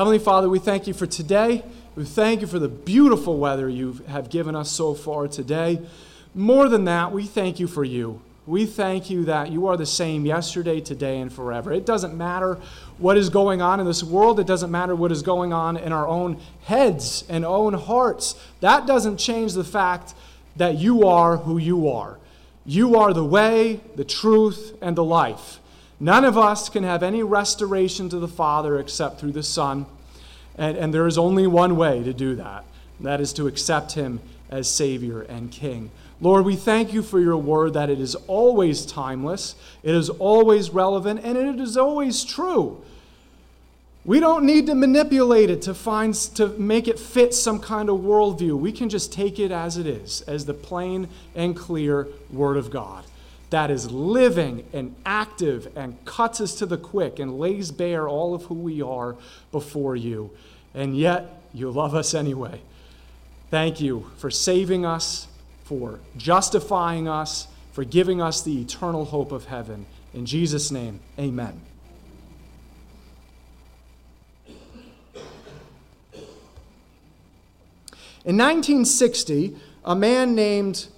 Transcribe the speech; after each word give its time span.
Heavenly 0.00 0.18
Father, 0.18 0.48
we 0.48 0.58
thank 0.58 0.86
you 0.86 0.94
for 0.94 1.04
today. 1.04 1.62
We 1.94 2.06
thank 2.06 2.40
you 2.40 2.46
for 2.46 2.58
the 2.58 2.70
beautiful 2.70 3.36
weather 3.36 3.68
you 3.68 4.00
have 4.08 4.30
given 4.30 4.56
us 4.56 4.70
so 4.70 4.94
far 4.94 5.28
today. 5.28 5.78
More 6.34 6.70
than 6.70 6.86
that, 6.86 7.12
we 7.12 7.26
thank 7.26 7.60
you 7.60 7.66
for 7.66 7.84
you. 7.84 8.22
We 8.46 8.64
thank 8.64 9.10
you 9.10 9.26
that 9.26 9.52
you 9.52 9.66
are 9.66 9.76
the 9.76 9.84
same 9.84 10.24
yesterday, 10.24 10.80
today, 10.80 11.20
and 11.20 11.30
forever. 11.30 11.70
It 11.70 11.84
doesn't 11.84 12.16
matter 12.16 12.58
what 12.96 13.18
is 13.18 13.28
going 13.28 13.60
on 13.60 13.78
in 13.78 13.84
this 13.84 14.02
world, 14.02 14.40
it 14.40 14.46
doesn't 14.46 14.70
matter 14.70 14.96
what 14.96 15.12
is 15.12 15.20
going 15.20 15.52
on 15.52 15.76
in 15.76 15.92
our 15.92 16.08
own 16.08 16.40
heads 16.62 17.24
and 17.28 17.44
own 17.44 17.74
hearts. 17.74 18.36
That 18.60 18.86
doesn't 18.86 19.18
change 19.18 19.52
the 19.52 19.64
fact 19.64 20.14
that 20.56 20.78
you 20.78 21.06
are 21.06 21.36
who 21.36 21.58
you 21.58 21.90
are. 21.90 22.16
You 22.64 22.96
are 22.96 23.12
the 23.12 23.26
way, 23.26 23.82
the 23.96 24.04
truth, 24.04 24.78
and 24.80 24.96
the 24.96 25.04
life. 25.04 25.59
None 26.02 26.24
of 26.24 26.38
us 26.38 26.70
can 26.70 26.82
have 26.82 27.02
any 27.02 27.22
restoration 27.22 28.08
to 28.08 28.18
the 28.18 28.26
Father 28.26 28.78
except 28.78 29.20
through 29.20 29.32
the 29.32 29.42
Son. 29.42 29.84
And, 30.56 30.76
and 30.76 30.94
there 30.94 31.06
is 31.06 31.18
only 31.18 31.46
one 31.46 31.76
way 31.76 32.02
to 32.02 32.14
do 32.14 32.34
that, 32.36 32.64
and 32.98 33.06
that 33.06 33.20
is 33.20 33.34
to 33.34 33.46
accept 33.46 33.92
Him 33.92 34.20
as 34.48 34.68
Savior 34.68 35.20
and 35.22 35.52
King. 35.52 35.90
Lord, 36.22 36.44
we 36.44 36.56
thank 36.56 36.92
you 36.92 37.02
for 37.02 37.20
your 37.20 37.36
word 37.36 37.74
that 37.74 37.90
it 37.90 38.00
is 38.00 38.14
always 38.26 38.84
timeless, 38.84 39.54
it 39.82 39.94
is 39.94 40.08
always 40.10 40.70
relevant, 40.70 41.20
and 41.22 41.36
it 41.36 41.60
is 41.60 41.76
always 41.76 42.24
true. 42.24 42.82
We 44.04 44.18
don't 44.18 44.46
need 44.46 44.66
to 44.66 44.74
manipulate 44.74 45.50
it 45.50 45.60
to 45.62 45.74
find 45.74 46.14
to 46.14 46.48
make 46.48 46.88
it 46.88 46.98
fit 46.98 47.34
some 47.34 47.60
kind 47.60 47.90
of 47.90 47.98
worldview. 47.98 48.58
We 48.58 48.72
can 48.72 48.88
just 48.88 49.12
take 49.12 49.38
it 49.38 49.50
as 49.50 49.76
it 49.76 49.86
is, 49.86 50.22
as 50.22 50.46
the 50.46 50.54
plain 50.54 51.08
and 51.34 51.54
clear 51.54 52.08
Word 52.30 52.56
of 52.56 52.70
God 52.70 53.04
that 53.50 53.70
is 53.70 53.90
living 53.90 54.64
and 54.72 54.94
active 55.04 55.70
and 55.76 56.04
cuts 56.04 56.40
us 56.40 56.54
to 56.56 56.66
the 56.66 56.78
quick 56.78 57.18
and 57.18 57.38
lays 57.38 57.70
bare 57.70 58.08
all 58.08 58.34
of 58.34 58.44
who 58.44 58.54
we 58.54 58.80
are 58.80 59.16
before 59.52 59.96
you. 59.96 60.30
And 60.74 60.96
yet, 60.96 61.42
you 61.52 61.70
love 61.70 61.94
us 61.94 62.14
anyway. 62.14 62.60
Thank 63.50 63.80
you 63.80 64.10
for 64.16 64.30
saving 64.30 64.86
us 64.86 65.26
for 65.70 66.00
justifying 66.16 67.06
us, 67.06 67.46
for 67.70 67.84
giving 67.84 68.20
us 68.20 68.42
the 68.42 68.60
eternal 68.60 69.04
hope 69.04 69.30
of 69.30 69.44
heaven. 69.44 69.86
In 70.12 70.26
Jesus' 70.26 70.72
name, 70.72 70.98
amen. 71.16 71.60
In 78.24 78.36
1960, 78.36 79.56
a 79.84 79.94
man 79.94 80.34
named, 80.34 80.88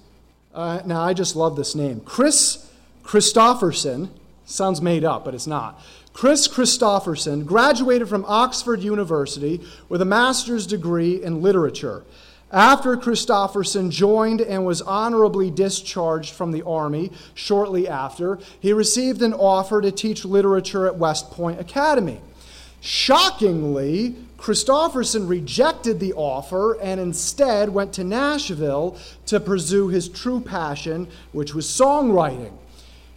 uh, 0.53 0.81
now 0.85 1.01
I 1.01 1.13
just 1.13 1.35
love 1.35 1.55
this 1.55 1.75
name, 1.75 2.01
Kris 2.01 2.69
Kristofferson, 3.03 4.09
sounds 4.45 4.81
made 4.81 5.03
up, 5.03 5.25
but 5.25 5.33
it's 5.33 5.47
not. 5.47 5.81
Kris 6.13 6.47
Kristofferson 6.47 7.45
graduated 7.45 8.07
from 8.07 8.23
Oxford 8.27 8.81
University 8.81 9.61
with 9.89 10.01
a 10.01 10.05
master's 10.05 10.67
degree 10.67 11.21
in 11.23 11.41
literature. 11.41 12.03
After 12.51 12.95
Kristofferson 12.95 13.89
joined 13.89 14.39
and 14.39 14.63
was 14.63 14.83
honorably 14.83 15.49
discharged 15.49 16.33
from 16.35 16.51
the 16.51 16.61
Army 16.61 17.11
shortly 17.33 17.87
after, 17.87 18.37
he 18.59 18.73
received 18.73 19.23
an 19.23 19.33
offer 19.33 19.81
to 19.81 19.91
teach 19.91 20.23
literature 20.23 20.85
at 20.85 20.95
West 20.95 21.31
Point 21.31 21.59
Academy. 21.59 22.21
Shockingly, 22.85 24.13
Kristofferson 24.37 25.29
rejected 25.29 26.01
the 26.01 26.11
offer 26.15 26.73
and 26.81 26.99
instead 26.99 27.69
went 27.69 27.93
to 27.93 28.03
Nashville 28.03 28.97
to 29.27 29.39
pursue 29.39 29.87
his 29.87 30.09
true 30.09 30.41
passion, 30.41 31.07
which 31.31 31.55
was 31.55 31.65
songwriting. 31.65 32.51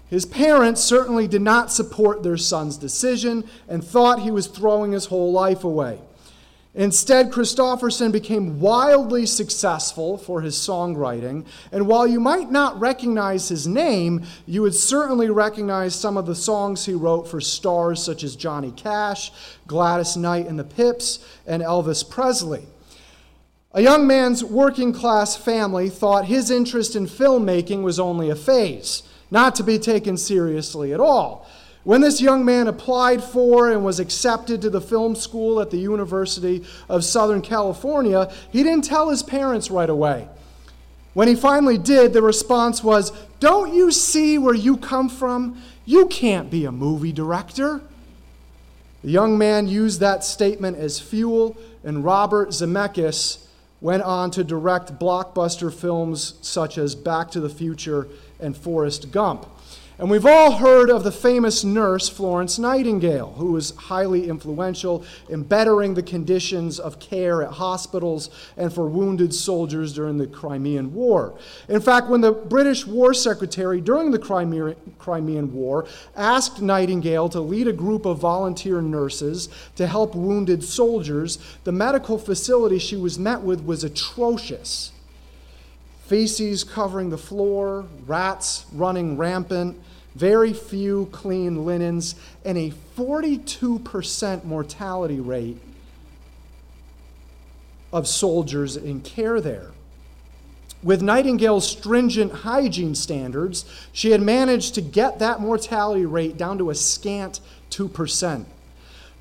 His 0.09 0.25
parents 0.25 0.85
certainly 0.85 1.27
did 1.27 1.43
not 1.43 1.73
support 1.73 2.23
their 2.23 2.37
son's 2.37 2.77
decision 2.77 3.43
and 3.69 3.83
thought 3.83 4.21
he 4.21 4.31
was 4.31 4.47
throwing 4.47 4.93
his 4.93 5.07
whole 5.07 5.33
life 5.33 5.65
away. 5.65 5.99
Instead, 6.77 7.33
Kristofferson 7.33 8.13
became 8.13 8.61
wildly 8.61 9.25
successful 9.25 10.19
for 10.19 10.43
his 10.43 10.55
songwriting, 10.55 11.47
and 11.73 11.87
while 11.87 12.07
you 12.07 12.21
might 12.21 12.51
not 12.51 12.79
recognize 12.79 13.49
his 13.49 13.67
name, 13.67 14.23
you 14.45 14.61
would 14.61 14.75
certainly 14.75 15.31
recognize 15.31 15.95
some 15.95 16.19
of 16.19 16.27
the 16.27 16.35
songs 16.35 16.85
he 16.85 16.93
wrote 16.93 17.27
for 17.27 17.41
stars 17.41 18.03
such 18.03 18.23
as 18.23 18.37
Johnny 18.37 18.73
Cash, 18.73 19.33
Gladys 19.67 20.19
Knight 20.19 20.47
and 20.47 20.59
the 20.59 20.65
Pips, 20.65 21.19
and 21.47 21.63
Elvis 21.63 22.09
Presley. 22.09 22.67
A 23.73 23.81
young 23.81 24.07
man's 24.07 24.45
working 24.45 24.93
class 24.93 25.35
family 25.35 25.89
thought 25.89 26.27
his 26.27 26.51
interest 26.51 26.95
in 26.95 27.07
filmmaking 27.07 27.85
was 27.85 27.99
only 27.99 28.29
a 28.29 28.37
phase, 28.37 29.03
not 29.31 29.55
to 29.55 29.63
be 29.63 29.79
taken 29.79 30.19
seriously 30.19 30.93
at 30.93 31.01
all. 31.01 31.49
When 31.87 32.01
this 32.01 32.21
young 32.21 32.45
man 32.45 32.67
applied 32.67 33.23
for 33.23 33.71
and 33.71 33.85
was 33.85 34.01
accepted 34.01 34.61
to 34.63 34.71
the 34.71 34.81
film 34.81 35.15
school 35.15 35.61
at 35.61 35.71
the 35.71 35.77
University 35.77 36.65
of 36.89 37.05
Southern 37.05 37.43
California, 37.43 38.29
he 38.51 38.65
didn't 38.65 38.83
tell 38.83 39.09
his 39.09 39.23
parents 39.23 39.71
right 39.71 39.89
away. 39.89 40.29
When 41.15 41.29
he 41.29 41.37
finally 41.37 41.79
did, 41.79 42.13
the 42.13 42.23
response 42.23 42.83
was, 42.83 43.13
Don't 43.39 43.73
you 43.73 43.93
see 43.93 44.37
where 44.37 44.53
you 44.53 44.77
come 44.77 45.09
from? 45.09 45.63
You 45.85 46.07
can't 46.07 46.51
be 46.51 46.65
a 46.65 46.73
movie 46.73 47.13
director. 47.13 47.81
The 49.05 49.13
young 49.13 49.39
man 49.39 49.69
used 49.69 50.01
that 50.01 50.25
statement 50.25 50.79
as 50.79 50.99
fuel, 50.99 51.57
and 51.85 52.05
Robert 52.05 52.49
Zemeckis 52.49 53.47
went 53.81 54.03
on 54.03 54.33
to 54.33 54.43
direct 54.43 54.99
blockbuster 54.99 55.73
films 55.73 56.35
such 56.43 56.79
as 56.79 56.97
Back 56.97 57.31
to 57.31 57.39
the 57.39 57.49
Future 57.49 58.09
and 58.41 58.57
Forrest 58.57 59.13
Gump. 59.13 59.47
And 59.99 60.11
we've 60.11 60.27
all 60.27 60.53
heard 60.53 60.91
of 60.91 61.05
the 61.05 61.13
famous 61.13 61.65
nurse 61.65 62.07
Florence 62.07 62.59
Nightingale, 62.59 63.33
who 63.39 63.53
was 63.53 63.75
highly 63.77 64.29
influential 64.29 65.03
in 65.31 65.43
bettering 65.43 65.95
the 65.95 66.03
conditions 66.03 66.79
of 66.79 66.99
care 66.99 67.43
at 67.43 67.53
hospitals 67.53 68.29
and 68.59 68.71
for 68.71 68.89
wounded 68.89 69.33
soldiers 69.33 69.95
during 69.95 70.19
the 70.19 70.27
Crimean 70.27 70.93
War. 70.93 71.39
In 71.67 71.81
fact, 71.81 72.09
when 72.09 72.21
the 72.21 72.33
British 72.33 72.87
War 72.87 73.15
Secretary 73.15 73.81
during 73.81 74.11
the 74.11 74.19
Crimean 74.99 75.55
War 75.55 75.87
asked 76.15 76.61
Nightingale 76.61 77.31
to 77.31 77.41
lead 77.41 77.67
a 77.67 77.73
group 77.73 78.05
of 78.05 78.19
volunteer 78.19 78.83
nurses 78.83 79.49
to 79.77 79.87
help 79.87 80.15
wounded 80.15 80.63
soldiers, 80.63 81.39
the 81.65 81.73
medical 81.73 82.19
facility 82.19 82.79
she 82.79 82.97
was 82.97 83.19
met 83.19 83.41
with 83.41 83.65
was 83.65 83.83
atrocious 83.83 84.93
feces 86.07 86.63
covering 86.63 87.11
the 87.11 87.19
floor, 87.19 87.85
rats 88.07 88.65
running 88.73 89.17
rampant, 89.17 89.77
very 90.17 90.53
few 90.53 91.09
clean 91.13 91.65
linens, 91.65 92.15
and 92.45 92.57
a 92.57 92.73
42% 92.97 94.45
mortality 94.45 95.21
rate 95.21 95.59
of 97.93 98.09
soldiers 98.09 98.77
in 98.77 99.01
care 99.01 99.41
there. 99.41 99.71
With 100.83 101.03
Nightingale's 101.03 101.69
stringent 101.69 102.33
hygiene 102.33 102.95
standards, 102.95 103.65
she 103.93 104.11
had 104.11 104.23
managed 104.23 104.75
to 104.75 104.81
get 104.81 105.19
that 105.19 105.41
mortality 105.41 106.07
rate 106.07 106.37
down 106.37 106.59
to 106.59 106.71
a 106.71 106.75
scant 106.75 107.41
2%. 107.71 108.45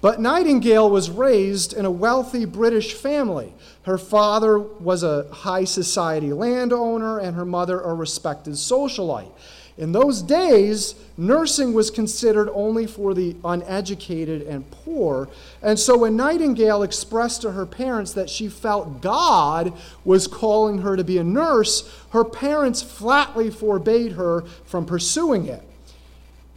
But 0.01 0.19
Nightingale 0.19 0.89
was 0.89 1.09
raised 1.09 1.73
in 1.73 1.85
a 1.85 1.91
wealthy 1.91 2.45
British 2.45 2.93
family. 2.93 3.53
Her 3.83 3.97
father 3.97 4.59
was 4.59 5.01
a 5.01 5.27
high 5.31 5.63
society 5.63 6.31
landowner, 6.31 7.17
and 7.17 7.35
her 7.35 7.45
mother 7.45 7.79
a 7.81 7.93
respected 7.93 8.53
socialite. 8.53 9.31
In 9.77 9.91
those 9.91 10.21
days, 10.21 10.95
nursing 11.17 11.73
was 11.73 11.91
considered 11.91 12.49
only 12.53 12.87
for 12.87 13.13
the 13.13 13.35
uneducated 13.43 14.43
and 14.43 14.69
poor. 14.71 15.27
And 15.61 15.77
so 15.77 15.97
when 15.97 16.15
Nightingale 16.15 16.81
expressed 16.81 17.41
to 17.41 17.51
her 17.51 17.65
parents 17.65 18.13
that 18.13 18.29
she 18.29 18.47
felt 18.47 19.01
God 19.01 19.73
was 20.05 20.27
calling 20.27 20.77
her 20.77 20.95
to 20.95 21.03
be 21.03 21.17
a 21.17 21.25
nurse, 21.25 21.91
her 22.11 22.23
parents 22.23 22.81
flatly 22.81 23.49
forbade 23.49 24.13
her 24.13 24.43
from 24.65 24.85
pursuing 24.85 25.47
it. 25.47 25.61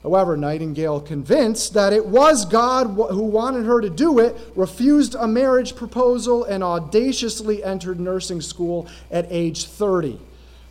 However, 0.05 0.37
Nightingale, 0.37 1.01
convinced 1.01 1.75
that 1.75 1.93
it 1.93 2.07
was 2.07 2.45
God 2.45 2.87
who 2.87 3.25
wanted 3.25 3.67
her 3.67 3.81
to 3.81 3.91
do 3.91 4.21
it, 4.21 4.37
refused 4.55 5.17
a 5.17 5.27
marriage 5.27 5.75
proposal 5.75 6.45
and 6.45 6.63
audaciously 6.63 7.65
entered 7.65 7.99
nursing 7.99 8.41
school 8.41 8.87
at 9.11 9.27
age 9.29 9.65
30. 9.65 10.21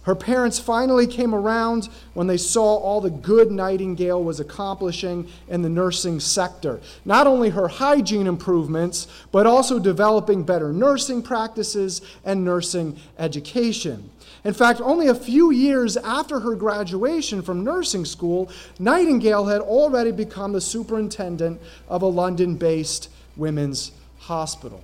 Her 0.07 0.15
parents 0.15 0.57
finally 0.57 1.05
came 1.05 1.35
around 1.35 1.89
when 2.13 2.27
they 2.27 2.37
saw 2.37 2.77
all 2.77 3.01
the 3.01 3.09
good 3.09 3.51
Nightingale 3.51 4.23
was 4.23 4.39
accomplishing 4.39 5.27
in 5.49 5.63
the 5.63 5.69
nursing 5.69 6.21
sector. 6.21 6.79
Not 7.03 7.27
only 7.27 7.49
her 7.49 7.67
hygiene 7.67 8.25
improvements, 8.25 9.07
but 9.33 9.45
also 9.45 9.79
developing 9.79 10.43
better 10.43 10.71
nursing 10.71 11.21
practices 11.21 12.01
and 12.23 12.45
nursing 12.45 12.97
education. 13.19 14.09
In 14.45 14.53
fact, 14.53 14.79
only 14.79 15.07
a 15.09 15.13
few 15.13 15.51
years 15.51 15.97
after 15.97 16.39
her 16.39 16.55
graduation 16.55 17.41
from 17.41 17.65
nursing 17.65 18.05
school, 18.05 18.49
Nightingale 18.79 19.47
had 19.47 19.59
already 19.59 20.13
become 20.13 20.53
the 20.53 20.61
superintendent 20.61 21.59
of 21.89 22.01
a 22.01 22.07
London 22.07 22.55
based 22.55 23.09
women's 23.35 23.91
hospital. 24.19 24.81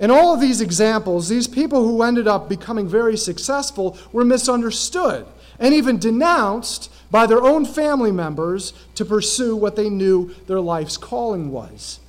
In 0.00 0.10
all 0.10 0.32
of 0.32 0.40
these 0.40 0.62
examples, 0.62 1.28
these 1.28 1.46
people 1.46 1.84
who 1.84 2.02
ended 2.02 2.26
up 2.26 2.48
becoming 2.48 2.88
very 2.88 3.18
successful 3.18 3.98
were 4.12 4.24
misunderstood 4.24 5.26
and 5.58 5.74
even 5.74 5.98
denounced 5.98 6.90
by 7.10 7.26
their 7.26 7.42
own 7.42 7.66
family 7.66 8.10
members 8.10 8.72
to 8.94 9.04
pursue 9.04 9.54
what 9.54 9.76
they 9.76 9.90
knew 9.90 10.34
their 10.46 10.60
life's 10.60 10.96
calling 10.96 11.52
was. 11.52 12.00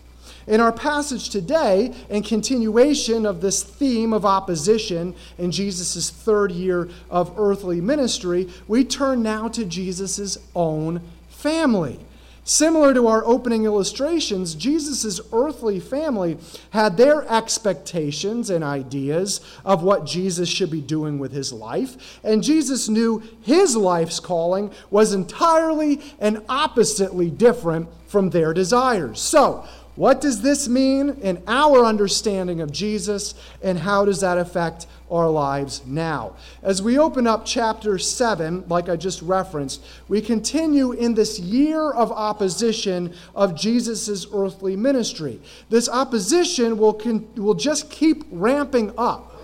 In 0.47 0.61
our 0.61 0.71
passage 0.71 1.29
today, 1.29 1.93
in 2.09 2.23
continuation 2.23 3.25
of 3.25 3.41
this 3.41 3.61
theme 3.61 4.13
of 4.13 4.25
opposition 4.25 5.13
in 5.37 5.51
Jesus' 5.51 6.09
third 6.09 6.51
year 6.51 6.89
of 7.09 7.37
earthly 7.37 7.81
ministry, 7.81 8.49
we 8.69 8.85
turn 8.85 9.21
now 9.21 9.49
to 9.49 9.65
Jesus' 9.65 10.37
own 10.55 11.01
family. 11.29 11.99
Similar 12.51 12.93
to 12.95 13.07
our 13.07 13.23
opening 13.23 13.63
illustrations, 13.63 14.55
Jesus' 14.55 15.21
earthly 15.31 15.79
family 15.79 16.37
had 16.71 16.97
their 16.97 17.25
expectations 17.31 18.49
and 18.49 18.61
ideas 18.61 19.39
of 19.63 19.83
what 19.83 20.05
Jesus 20.05 20.49
should 20.49 20.69
be 20.69 20.81
doing 20.81 21.17
with 21.17 21.31
his 21.31 21.53
life, 21.53 22.19
and 22.25 22.43
Jesus 22.43 22.89
knew 22.89 23.23
his 23.41 23.77
life's 23.77 24.19
calling 24.19 24.69
was 24.89 25.13
entirely 25.13 26.01
and 26.19 26.43
oppositely 26.49 27.29
different 27.29 27.87
from 28.07 28.31
their 28.31 28.53
desires. 28.53 29.21
So, 29.21 29.65
what 30.01 30.19
does 30.19 30.41
this 30.41 30.67
mean 30.67 31.09
in 31.21 31.43
our 31.45 31.85
understanding 31.85 32.59
of 32.59 32.71
Jesus, 32.71 33.35
and 33.61 33.77
how 33.77 34.03
does 34.03 34.21
that 34.21 34.39
affect 34.39 34.87
our 35.11 35.29
lives 35.29 35.83
now? 35.85 36.35
As 36.63 36.81
we 36.81 36.97
open 36.97 37.27
up 37.27 37.45
chapter 37.45 37.99
7, 37.99 38.67
like 38.67 38.89
I 38.89 38.95
just 38.95 39.21
referenced, 39.21 39.79
we 40.07 40.19
continue 40.19 40.91
in 40.91 41.13
this 41.13 41.37
year 41.37 41.91
of 41.91 42.11
opposition 42.11 43.13
of 43.35 43.53
Jesus' 43.53 44.25
earthly 44.33 44.75
ministry. 44.75 45.39
This 45.69 45.87
opposition 45.87 46.79
will, 46.79 46.93
con- 46.93 47.27
will 47.35 47.53
just 47.53 47.91
keep 47.91 48.23
ramping 48.31 48.91
up 48.97 49.39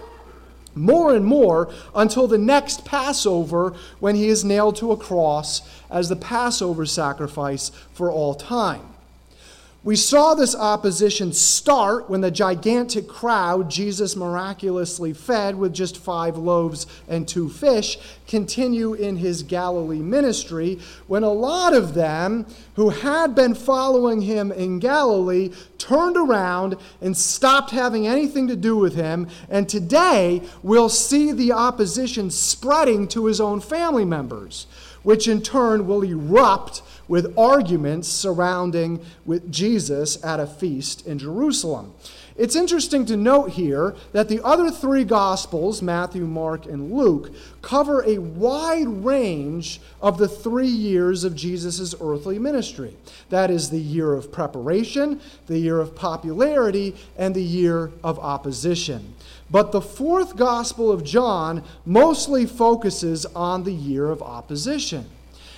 more 0.73 1.13
and 1.13 1.23
more 1.23 1.71
until 1.93 2.25
the 2.25 2.39
next 2.39 2.83
Passover 2.83 3.75
when 3.99 4.15
he 4.15 4.27
is 4.27 4.43
nailed 4.43 4.77
to 4.77 4.91
a 4.91 4.97
cross 4.97 5.61
as 5.91 6.09
the 6.09 6.15
Passover 6.15 6.87
sacrifice 6.87 7.69
for 7.93 8.11
all 8.11 8.33
time. 8.33 8.96
We 9.87 9.95
saw 9.95 10.33
this 10.33 10.53
opposition 10.53 11.31
start 11.31 12.09
when 12.09 12.19
the 12.19 12.29
gigantic 12.29 13.07
crowd 13.07 13.71
Jesus 13.71 14.17
miraculously 14.17 15.13
fed 15.13 15.55
with 15.55 15.73
just 15.73 15.97
five 15.97 16.35
loaves 16.35 16.87
and 17.07 17.25
two 17.25 17.47
fish 17.47 17.97
continue 18.27 18.93
in 18.93 19.15
his 19.15 19.43
Galilee 19.43 20.01
ministry, 20.01 20.81
when 21.07 21.23
a 21.23 21.31
lot 21.31 21.73
of 21.73 21.93
them 21.93 22.45
who 22.75 22.89
had 22.89 23.33
been 23.33 23.55
following 23.55 24.19
him 24.19 24.51
in 24.51 24.79
Galilee 24.79 25.51
turned 25.77 26.17
around 26.17 26.75
and 26.99 27.15
stopped 27.15 27.71
having 27.71 28.05
anything 28.05 28.49
to 28.49 28.57
do 28.57 28.75
with 28.75 28.93
him. 28.93 29.29
And 29.49 29.69
today 29.69 30.41
we'll 30.63 30.89
see 30.89 31.31
the 31.31 31.53
opposition 31.53 32.29
spreading 32.29 33.07
to 33.07 33.27
his 33.27 33.39
own 33.39 33.61
family 33.61 34.03
members, 34.03 34.67
which 35.07 35.25
in 35.25 35.41
turn 35.41 35.87
will 35.87 36.03
erupt 36.03 36.81
with 37.07 37.33
arguments 37.37 38.09
surrounding 38.09 38.99
with 39.25 39.49
Jesus 39.49 40.21
at 40.21 40.37
a 40.37 40.45
feast 40.45 41.07
in 41.07 41.17
Jerusalem. 41.17 41.93
It's 42.35 42.57
interesting 42.57 43.05
to 43.05 43.15
note 43.15 43.51
here 43.51 43.95
that 44.11 44.27
the 44.27 44.43
other 44.43 44.69
three 44.69 45.05
Gospels, 45.05 45.81
Matthew, 45.81 46.25
Mark, 46.25 46.65
and 46.65 46.91
Luke, 46.91 47.31
cover 47.61 48.03
a 48.05 48.17
wide 48.17 48.87
range 48.87 49.79
of 50.01 50.17
the 50.17 50.27
three 50.27 50.67
years 50.67 51.23
of 51.23 51.37
Jesus' 51.37 51.95
earthly 52.01 52.37
ministry. 52.37 52.93
That 53.29 53.49
is 53.49 53.69
the 53.69 53.79
year 53.79 54.13
of 54.13 54.29
preparation, 54.29 55.21
the 55.47 55.57
year 55.57 55.79
of 55.79 55.95
popularity, 55.95 56.97
and 57.17 57.33
the 57.33 57.41
year 57.41 57.91
of 58.03 58.19
opposition. 58.19 59.15
But 59.49 59.71
the 59.71 59.81
fourth 59.81 60.35
Gospel 60.35 60.91
of 60.91 61.03
John 61.03 61.63
mostly 61.85 62.45
focuses 62.45 63.25
on 63.27 63.63
the 63.63 63.73
year 63.73 64.09
of 64.09 64.21
opposition. 64.21 65.05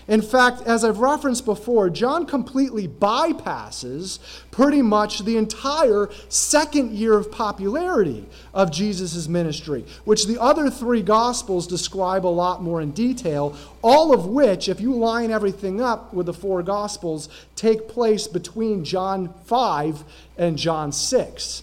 In 0.09 0.23
fact, 0.23 0.63
as 0.63 0.83
I've 0.83 1.01
referenced 1.01 1.45
before, 1.45 1.87
John 1.91 2.25
completely 2.25 2.87
bypasses 2.87 4.17
pretty 4.49 4.81
much 4.81 5.19
the 5.19 5.37
entire 5.37 6.09
second 6.29 6.93
year 6.93 7.15
of 7.15 7.31
popularity 7.31 8.25
of 8.51 8.71
Jesus' 8.71 9.27
ministry, 9.27 9.85
which 10.05 10.25
the 10.25 10.41
other 10.41 10.71
three 10.71 11.03
Gospels 11.03 11.67
describe 11.67 12.25
a 12.25 12.27
lot 12.27 12.63
more 12.63 12.81
in 12.81 12.89
detail, 12.89 13.55
all 13.83 14.11
of 14.11 14.25
which, 14.25 14.67
if 14.67 14.81
you 14.81 14.95
line 14.95 15.29
everything 15.29 15.79
up 15.79 16.11
with 16.11 16.25
the 16.25 16.33
four 16.33 16.63
Gospels, 16.63 17.29
take 17.55 17.87
place 17.87 18.27
between 18.27 18.83
John 18.83 19.31
5 19.45 20.03
and 20.39 20.57
John 20.57 20.91
6. 20.91 21.61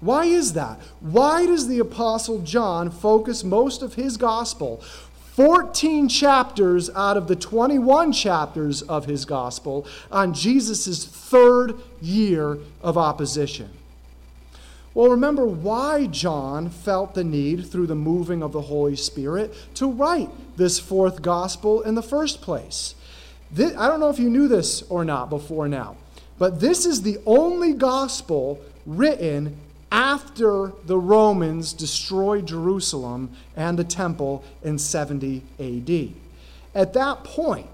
Why 0.00 0.24
is 0.24 0.52
that? 0.52 0.78
Why 1.00 1.46
does 1.46 1.66
the 1.66 1.80
Apostle 1.80 2.40
John 2.40 2.90
focus 2.90 3.42
most 3.42 3.82
of 3.82 3.94
his 3.94 4.16
gospel 4.16 4.82
14 5.38 6.08
chapters 6.08 6.90
out 6.96 7.16
of 7.16 7.28
the 7.28 7.36
21 7.36 8.12
chapters 8.12 8.82
of 8.82 9.06
his 9.06 9.24
gospel 9.24 9.86
on 10.10 10.34
Jesus' 10.34 11.04
third 11.04 11.76
year 12.00 12.58
of 12.82 12.98
opposition. 12.98 13.70
Well, 14.94 15.10
remember 15.10 15.46
why 15.46 16.06
John 16.06 16.70
felt 16.70 17.14
the 17.14 17.22
need, 17.22 17.68
through 17.68 17.86
the 17.86 17.94
moving 17.94 18.42
of 18.42 18.50
the 18.50 18.62
Holy 18.62 18.96
Spirit, 18.96 19.54
to 19.74 19.88
write 19.88 20.30
this 20.56 20.80
fourth 20.80 21.22
gospel 21.22 21.82
in 21.82 21.94
the 21.94 22.02
first 22.02 22.42
place. 22.42 22.96
This, 23.48 23.76
I 23.76 23.86
don't 23.86 24.00
know 24.00 24.10
if 24.10 24.18
you 24.18 24.30
knew 24.30 24.48
this 24.48 24.82
or 24.90 25.04
not 25.04 25.30
before 25.30 25.68
now, 25.68 25.98
but 26.36 26.58
this 26.58 26.84
is 26.84 27.02
the 27.02 27.18
only 27.26 27.74
gospel 27.74 28.58
written 28.84 29.56
after 29.90 30.72
the 30.84 30.98
Romans 30.98 31.72
destroyed 31.72 32.46
Jerusalem 32.46 33.30
and 33.56 33.78
the 33.78 33.84
temple 33.84 34.44
in 34.62 34.78
70 34.78 35.42
AD. 35.58 36.12
At 36.74 36.92
that 36.92 37.24
point, 37.24 37.68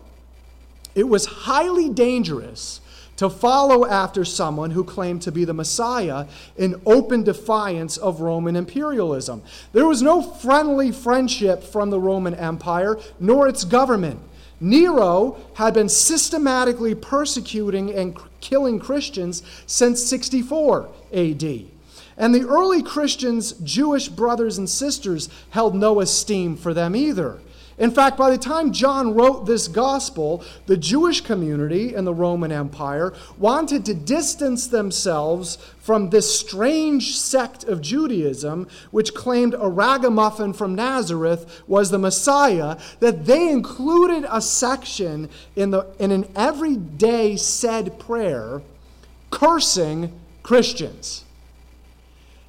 it 0.94 1.08
was 1.08 1.26
highly 1.26 1.88
dangerous 1.88 2.81
to 3.16 3.31
follow 3.31 3.87
after 3.87 4.25
someone 4.25 4.72
who 4.72 4.82
claimed 4.82 5.22
to 5.22 5.32
be 5.32 5.44
the 5.44 5.55
Messiah 5.55 6.26
in 6.56 6.81
open 6.84 7.22
defiance 7.22 7.96
of 7.96 8.20
Roman 8.20 8.56
imperialism. 8.56 9.43
There 9.72 9.87
was 9.87 10.02
no 10.02 10.22
friendly 10.22 10.90
friendship 10.90 11.62
from 11.62 11.90
the 11.90 12.00
Roman 12.00 12.34
Empire 12.34 12.99
nor 13.20 13.49
its 13.49 13.64
government. 13.64 14.20
Nero 14.61 15.37
had 15.55 15.75
been 15.75 15.88
systematically 15.88 16.94
persecuting 16.94 17.93
and 17.93 18.16
killing 18.40 18.78
Christians 18.78 19.43
since 19.66 20.02
64 20.02 20.88
AD. 21.12 21.74
And 22.16 22.34
the 22.34 22.46
early 22.46 22.82
Christians, 22.82 23.52
Jewish 23.52 24.08
brothers 24.08 24.58
and 24.58 24.69
sisters, 24.69 25.28
held 25.50 25.75
no 25.75 26.00
esteem 26.00 26.56
for 26.56 26.72
them 26.72 26.94
either. 26.94 27.40
In 27.76 27.90
fact, 27.90 28.16
by 28.16 28.31
the 28.31 28.38
time 28.38 28.72
John 28.72 29.14
wrote 29.14 29.46
this 29.46 29.66
gospel, 29.66 30.44
the 30.66 30.76
Jewish 30.76 31.22
community 31.22 31.93
in 31.93 32.05
the 32.05 32.14
Roman 32.14 32.52
Empire 32.52 33.12
wanted 33.37 33.84
to 33.87 33.94
distance 33.94 34.69
themselves 34.69 35.56
from 35.81 36.11
this 36.11 36.38
strange 36.38 37.16
sect 37.16 37.64
of 37.64 37.83
Judaism, 37.83 38.68
which 38.92 39.12
claimed 39.12 39.54
a 39.54 39.68
ragamuffin 39.68 40.52
from 40.52 40.76
Nazareth 40.76 41.62
was 41.66 41.90
the 41.90 41.99
Messiah, 41.99 42.78
that 43.00 43.26
they 43.26 43.49
included 43.49 44.25
a 44.30 44.40
section 44.40 45.28
in, 45.56 45.73
the, 45.73 45.85
in 45.99 46.12
an 46.12 46.30
everyday 46.37 47.37
said 47.37 47.99
prayer 47.99 48.62
cursing 49.30 50.12
Christians. 50.44 51.25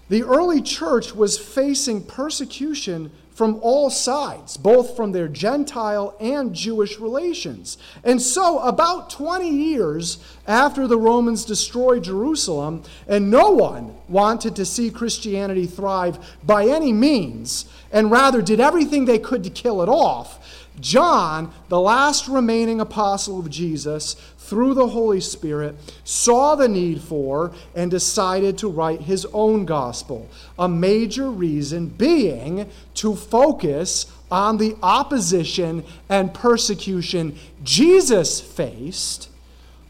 The 0.09 0.23
early 0.23 0.61
church 0.61 1.15
was 1.15 1.37
facing 1.37 2.03
persecution 2.03 3.11
from 3.35 3.59
all 3.61 3.89
sides, 3.89 4.55
both 4.55 4.95
from 4.95 5.11
their 5.11 5.27
Gentile 5.27 6.15
and 6.21 6.53
Jewish 6.53 6.99
relations. 6.99 7.77
And 8.03 8.21
so, 8.21 8.59
about 8.59 9.09
20 9.09 9.49
years 9.49 10.19
after 10.47 10.87
the 10.87 10.97
Romans 10.97 11.43
destroyed 11.43 12.05
Jerusalem, 12.05 12.83
and 13.09 13.29
no 13.29 13.49
one 13.49 13.93
wanted 14.07 14.55
to 14.55 14.65
see 14.65 14.89
Christianity 14.89 15.65
thrive 15.65 16.37
by 16.43 16.67
any 16.67 16.93
means, 16.93 17.65
and 17.91 18.09
rather 18.09 18.41
did 18.41 18.61
everything 18.61 19.03
they 19.03 19.19
could 19.19 19.43
to 19.43 19.49
kill 19.49 19.81
it 19.81 19.89
off, 19.89 20.39
John, 20.79 21.53
the 21.69 21.79
last 21.79 22.27
remaining 22.27 22.81
apostle 22.81 23.39
of 23.39 23.49
Jesus, 23.49 24.15
through 24.45 24.73
the 24.73 24.87
Holy 24.87 25.21
Spirit, 25.21 25.75
saw 26.03 26.55
the 26.55 26.67
need 26.67 27.01
for 27.01 27.53
and 27.75 27.91
decided 27.91 28.57
to 28.59 28.67
write 28.67 29.01
his 29.01 29.25
own 29.33 29.65
gospel. 29.65 30.29
A 30.57 30.67
major 30.67 31.29
reason 31.29 31.87
being 31.87 32.69
to 32.95 33.15
focus 33.15 34.05
on 34.31 34.57
the 34.57 34.75
opposition 34.81 35.83
and 36.09 36.33
persecution 36.33 37.37
Jesus 37.63 38.39
faced, 38.39 39.29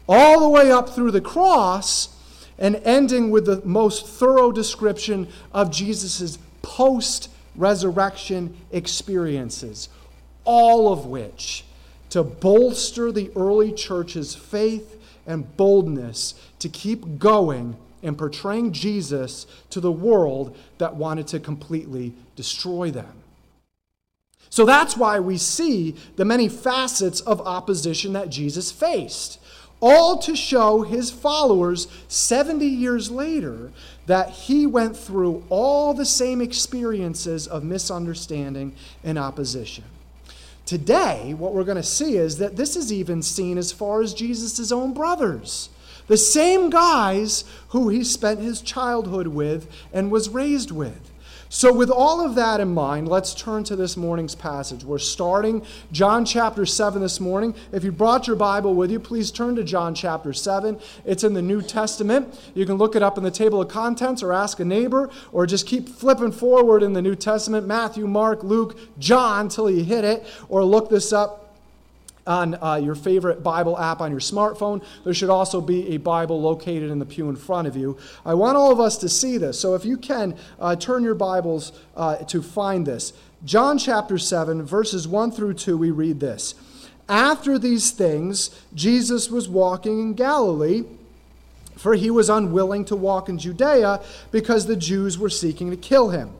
all 0.08 0.40
the 0.40 0.48
way 0.48 0.70
up 0.70 0.90
through 0.90 1.10
the 1.10 1.20
cross, 1.20 2.08
and 2.58 2.76
ending 2.76 3.30
with 3.30 3.46
the 3.46 3.60
most 3.64 4.06
thorough 4.06 4.52
description 4.52 5.28
of 5.52 5.70
Jesus' 5.70 6.38
post 6.62 7.30
resurrection 7.54 8.56
experiences 8.70 9.88
all 10.46 10.90
of 10.92 11.04
which 11.04 11.65
to 12.16 12.24
bolster 12.24 13.12
the 13.12 13.30
early 13.36 13.70
church's 13.70 14.34
faith 14.34 14.98
and 15.26 15.54
boldness 15.58 16.32
to 16.58 16.66
keep 16.66 17.18
going 17.18 17.76
and 18.02 18.16
portraying 18.16 18.72
Jesus 18.72 19.46
to 19.68 19.82
the 19.82 19.92
world 19.92 20.56
that 20.78 20.96
wanted 20.96 21.26
to 21.26 21.38
completely 21.38 22.14
destroy 22.34 22.90
them. 22.90 23.12
So 24.48 24.64
that's 24.64 24.96
why 24.96 25.20
we 25.20 25.36
see 25.36 25.94
the 26.16 26.24
many 26.24 26.48
facets 26.48 27.20
of 27.20 27.42
opposition 27.42 28.14
that 28.14 28.30
Jesus 28.30 28.72
faced. 28.72 29.38
all 29.82 30.16
to 30.16 30.34
show 30.34 30.80
his 30.80 31.10
followers 31.10 31.86
70 32.08 32.64
years 32.64 33.10
later 33.10 33.70
that 34.06 34.30
he 34.30 34.66
went 34.66 34.96
through 34.96 35.44
all 35.50 35.92
the 35.92 36.06
same 36.06 36.40
experiences 36.40 37.46
of 37.46 37.62
misunderstanding 37.62 38.74
and 39.04 39.18
opposition. 39.18 39.84
Today, 40.66 41.32
what 41.32 41.54
we're 41.54 41.64
going 41.64 41.76
to 41.76 41.82
see 41.82 42.16
is 42.16 42.38
that 42.38 42.56
this 42.56 42.74
is 42.74 42.92
even 42.92 43.22
seen 43.22 43.56
as 43.56 43.70
far 43.70 44.02
as 44.02 44.12
Jesus' 44.12 44.72
own 44.72 44.92
brothers. 44.92 45.70
The 46.08 46.16
same 46.16 46.70
guys 46.70 47.44
who 47.68 47.88
he 47.88 48.02
spent 48.02 48.40
his 48.40 48.60
childhood 48.60 49.28
with 49.28 49.70
and 49.92 50.10
was 50.10 50.28
raised 50.28 50.72
with. 50.72 51.12
So, 51.48 51.72
with 51.72 51.90
all 51.90 52.24
of 52.24 52.34
that 52.34 52.58
in 52.58 52.74
mind, 52.74 53.06
let's 53.06 53.32
turn 53.32 53.62
to 53.64 53.76
this 53.76 53.96
morning's 53.96 54.34
passage. 54.34 54.82
We're 54.82 54.98
starting 54.98 55.64
John 55.92 56.24
chapter 56.24 56.66
7 56.66 57.00
this 57.00 57.20
morning. 57.20 57.54
If 57.70 57.84
you 57.84 57.92
brought 57.92 58.26
your 58.26 58.34
Bible 58.34 58.74
with 58.74 58.90
you, 58.90 58.98
please 58.98 59.30
turn 59.30 59.54
to 59.54 59.62
John 59.62 59.94
chapter 59.94 60.32
7. 60.32 60.78
It's 61.04 61.22
in 61.22 61.34
the 61.34 61.42
New 61.42 61.62
Testament. 61.62 62.36
You 62.54 62.66
can 62.66 62.76
look 62.76 62.96
it 62.96 63.02
up 63.02 63.16
in 63.16 63.22
the 63.22 63.30
table 63.30 63.60
of 63.60 63.68
contents 63.68 64.24
or 64.24 64.32
ask 64.32 64.58
a 64.58 64.64
neighbor 64.64 65.08
or 65.30 65.46
just 65.46 65.68
keep 65.68 65.88
flipping 65.88 66.32
forward 66.32 66.82
in 66.82 66.94
the 66.94 67.02
New 67.02 67.14
Testament 67.14 67.64
Matthew, 67.64 68.08
Mark, 68.08 68.42
Luke, 68.42 68.76
John 68.98 69.48
till 69.48 69.70
you 69.70 69.84
hit 69.84 70.04
it, 70.04 70.26
or 70.48 70.64
look 70.64 70.90
this 70.90 71.12
up 71.12 71.45
on 72.26 72.58
uh, 72.62 72.76
your 72.76 72.94
favorite 72.94 73.42
Bible 73.42 73.78
app 73.78 74.00
on 74.00 74.10
your 74.10 74.20
smartphone. 74.20 74.82
There 75.04 75.14
should 75.14 75.30
also 75.30 75.60
be 75.60 75.94
a 75.94 75.96
Bible 75.98 76.40
located 76.40 76.90
in 76.90 76.98
the 76.98 77.06
pew 77.06 77.28
in 77.28 77.36
front 77.36 77.68
of 77.68 77.76
you. 77.76 77.96
I 78.24 78.34
want 78.34 78.56
all 78.56 78.72
of 78.72 78.80
us 78.80 78.96
to 78.98 79.08
see 79.08 79.38
this. 79.38 79.58
So 79.58 79.74
if 79.74 79.84
you 79.84 79.96
can, 79.96 80.36
uh, 80.58 80.76
turn 80.76 81.04
your 81.04 81.14
Bibles 81.14 81.72
uh, 81.96 82.16
to 82.16 82.42
find 82.42 82.86
this. 82.86 83.12
John 83.44 83.78
chapter 83.78 84.18
7, 84.18 84.62
verses 84.62 85.06
1 85.06 85.30
through 85.30 85.54
2, 85.54 85.76
we 85.76 85.90
read 85.90 86.20
this. 86.20 86.54
After 87.08 87.58
these 87.58 87.92
things, 87.92 88.50
Jesus 88.74 89.30
was 89.30 89.48
walking 89.48 90.00
in 90.00 90.14
Galilee, 90.14 90.82
for 91.76 91.94
he 91.94 92.10
was 92.10 92.28
unwilling 92.28 92.84
to 92.86 92.96
walk 92.96 93.28
in 93.28 93.38
Judea 93.38 94.00
because 94.32 94.66
the 94.66 94.76
Jews 94.76 95.18
were 95.18 95.30
seeking 95.30 95.70
to 95.70 95.76
kill 95.76 96.10
him. 96.10 96.30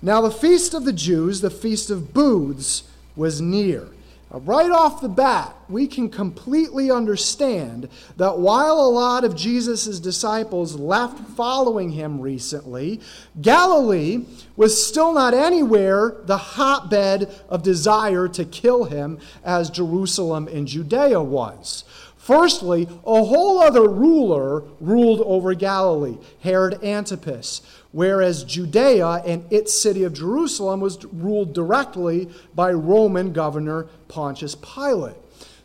Now, 0.00 0.20
the 0.20 0.30
feast 0.30 0.74
of 0.74 0.84
the 0.84 0.92
Jews, 0.92 1.40
the 1.40 1.50
feast 1.50 1.90
of 1.90 2.12
booths, 2.14 2.84
was 3.14 3.40
near. 3.40 3.88
Right 4.30 4.70
off 4.70 5.00
the 5.00 5.08
bat, 5.08 5.56
we 5.70 5.86
can 5.86 6.10
completely 6.10 6.90
understand 6.90 7.88
that 8.18 8.38
while 8.38 8.78
a 8.78 8.90
lot 8.90 9.24
of 9.24 9.34
Jesus' 9.34 9.98
disciples 9.98 10.74
left 10.74 11.18
following 11.30 11.92
him 11.92 12.20
recently, 12.20 13.00
Galilee 13.40 14.26
was 14.54 14.86
still 14.86 15.14
not 15.14 15.32
anywhere 15.32 16.14
the 16.24 16.36
hotbed 16.36 17.34
of 17.48 17.62
desire 17.62 18.28
to 18.28 18.44
kill 18.44 18.84
him 18.84 19.18
as 19.42 19.70
Jerusalem 19.70 20.46
and 20.46 20.68
Judea 20.68 21.22
was. 21.22 21.84
Firstly, 22.18 22.86
a 23.06 23.24
whole 23.24 23.58
other 23.60 23.88
ruler 23.88 24.62
ruled 24.80 25.22
over 25.22 25.54
Galilee, 25.54 26.18
Herod 26.40 26.84
Antipas, 26.84 27.62
whereas 27.92 28.44
Judea 28.44 29.22
and 29.26 29.44
its 29.50 29.80
city 29.80 30.04
of 30.04 30.12
Jerusalem 30.12 30.80
was 30.80 31.04
ruled 31.06 31.54
directly 31.54 32.28
by 32.54 32.72
Roman 32.72 33.32
governor 33.32 33.86
Pontius 34.08 34.54
Pilate. 34.54 35.16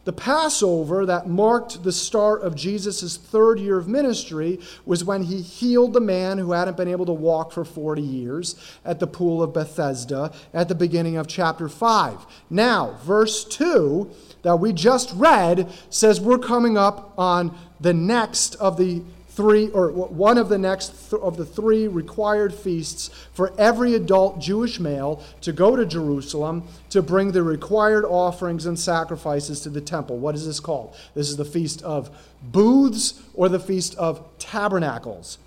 The 0.06 0.12
Passover 0.12 1.06
that 1.06 1.30
marked 1.30 1.84
the 1.84 1.94
start 1.94 2.42
of 2.42 2.56
Jesus' 2.56 3.15
third 3.15 3.58
year 3.58 3.77
of 3.77 3.88
ministry 3.88 4.60
was 4.86 5.06
when 5.06 5.24
he 5.24 5.42
healed 5.42 5.94
the 5.94 6.01
man 6.01 6.38
who 6.38 6.51
hadn't 6.51 6.75
been 6.75 6.89
able 6.89 7.06
to 7.06 7.13
walk 7.13 7.53
for 7.53 7.63
40 7.63 8.01
years 8.01 8.56
at 8.84 9.00
the 9.00 9.08
pool 9.08 9.42
of 9.42 9.53
Bethesda 9.53 10.34
at 10.53 10.68
the 10.68 10.75
beginning 10.75 11.15
of 11.15 11.27
chapter 11.27 11.70
5. 11.70 12.25
Now, 12.50 13.00
verse 13.03 13.46
2 13.46 14.12
that 14.42 14.58
we 14.58 14.74
just 14.74 15.13
read 15.15 15.72
says 15.89 16.20
we're 16.20 16.38
coming 16.38 16.77
up 16.77 17.13
on 17.18 17.58
the 17.80 17.94
next 17.94 18.56
of 18.56 18.75
the 18.75 19.03
three 19.36 19.70
or 19.70 19.92
one 19.92 20.38
of 20.38 20.50
the 20.50 20.58
next 20.58 21.10
th- 21.10 21.22
of 21.22 21.38
the 21.38 21.46
three 21.46 21.88
required 21.88 22.54
feasts 22.54 23.10
for 23.34 23.54
every 23.58 23.96
adult 23.96 24.40
Jewish 24.40 24.80
male 24.80 25.24
to 25.42 25.52
go 25.52 25.75
to 25.75 25.86
Jerusalem 25.86 26.63
to 26.92 27.02
bring 27.02 27.32
the 27.32 27.42
required 27.42 28.06
offerings 28.06 28.66
and 28.66 28.78
sacrifices 28.78 29.62
to 29.62 29.70
the 29.70 29.82
temple. 29.82 30.18
What 30.18 30.36
is 30.36 30.46
this 30.46 30.60
called? 30.60 30.96
This 31.16 31.30
is 31.30 31.38
the 31.38 31.46
feast 31.46 31.82
of 31.82 32.10
booths 32.44 33.22
or 33.34 33.50
the 33.50 33.60
feast 33.60 33.96
of 33.96 34.24
tabernacles. 34.38 35.40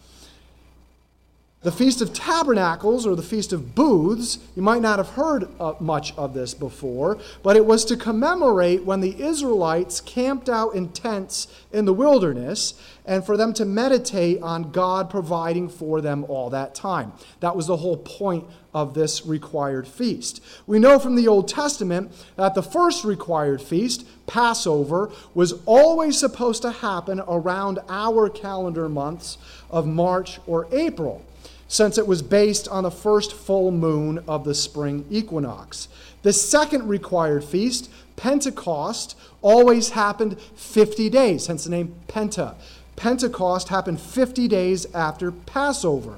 The 1.66 1.72
Feast 1.72 2.00
of 2.00 2.12
Tabernacles, 2.12 3.08
or 3.08 3.16
the 3.16 3.24
Feast 3.24 3.52
of 3.52 3.74
Booths, 3.74 4.38
you 4.54 4.62
might 4.62 4.82
not 4.82 4.98
have 4.98 5.08
heard 5.08 5.48
uh, 5.58 5.72
much 5.80 6.16
of 6.16 6.32
this 6.32 6.54
before, 6.54 7.18
but 7.42 7.56
it 7.56 7.66
was 7.66 7.84
to 7.86 7.96
commemorate 7.96 8.84
when 8.84 9.00
the 9.00 9.20
Israelites 9.20 10.00
camped 10.00 10.48
out 10.48 10.76
in 10.76 10.90
tents 10.90 11.48
in 11.72 11.84
the 11.84 11.92
wilderness 11.92 12.74
and 13.04 13.26
for 13.26 13.36
them 13.36 13.52
to 13.54 13.64
meditate 13.64 14.40
on 14.42 14.70
God 14.70 15.10
providing 15.10 15.68
for 15.68 16.00
them 16.00 16.24
all 16.28 16.50
that 16.50 16.72
time. 16.72 17.12
That 17.40 17.56
was 17.56 17.66
the 17.66 17.78
whole 17.78 17.96
point 17.96 18.44
of 18.72 18.94
this 18.94 19.26
required 19.26 19.88
feast. 19.88 20.40
We 20.68 20.78
know 20.78 21.00
from 21.00 21.16
the 21.16 21.26
Old 21.26 21.48
Testament 21.48 22.12
that 22.36 22.54
the 22.54 22.62
first 22.62 23.04
required 23.04 23.60
feast, 23.60 24.06
Passover, 24.28 25.10
was 25.34 25.54
always 25.66 26.16
supposed 26.16 26.62
to 26.62 26.70
happen 26.70 27.20
around 27.26 27.80
our 27.88 28.30
calendar 28.30 28.88
months 28.88 29.36
of 29.68 29.84
March 29.84 30.38
or 30.46 30.68
April 30.70 31.24
since 31.68 31.98
it 31.98 32.06
was 32.06 32.22
based 32.22 32.68
on 32.68 32.84
the 32.84 32.90
first 32.90 33.32
full 33.32 33.70
moon 33.70 34.22
of 34.28 34.44
the 34.44 34.54
spring 34.54 35.04
equinox. 35.10 35.88
The 36.22 36.32
second 36.32 36.88
required 36.88 37.44
feast, 37.44 37.90
Pentecost, 38.16 39.16
always 39.42 39.90
happened 39.90 40.40
50 40.40 41.10
days, 41.10 41.46
hence 41.46 41.64
the 41.64 41.70
name 41.70 41.94
Penta. 42.08 42.54
Pentecost 42.96 43.68
happened 43.68 44.00
50 44.00 44.48
days 44.48 44.86
after 44.94 45.30
Passover. 45.30 46.16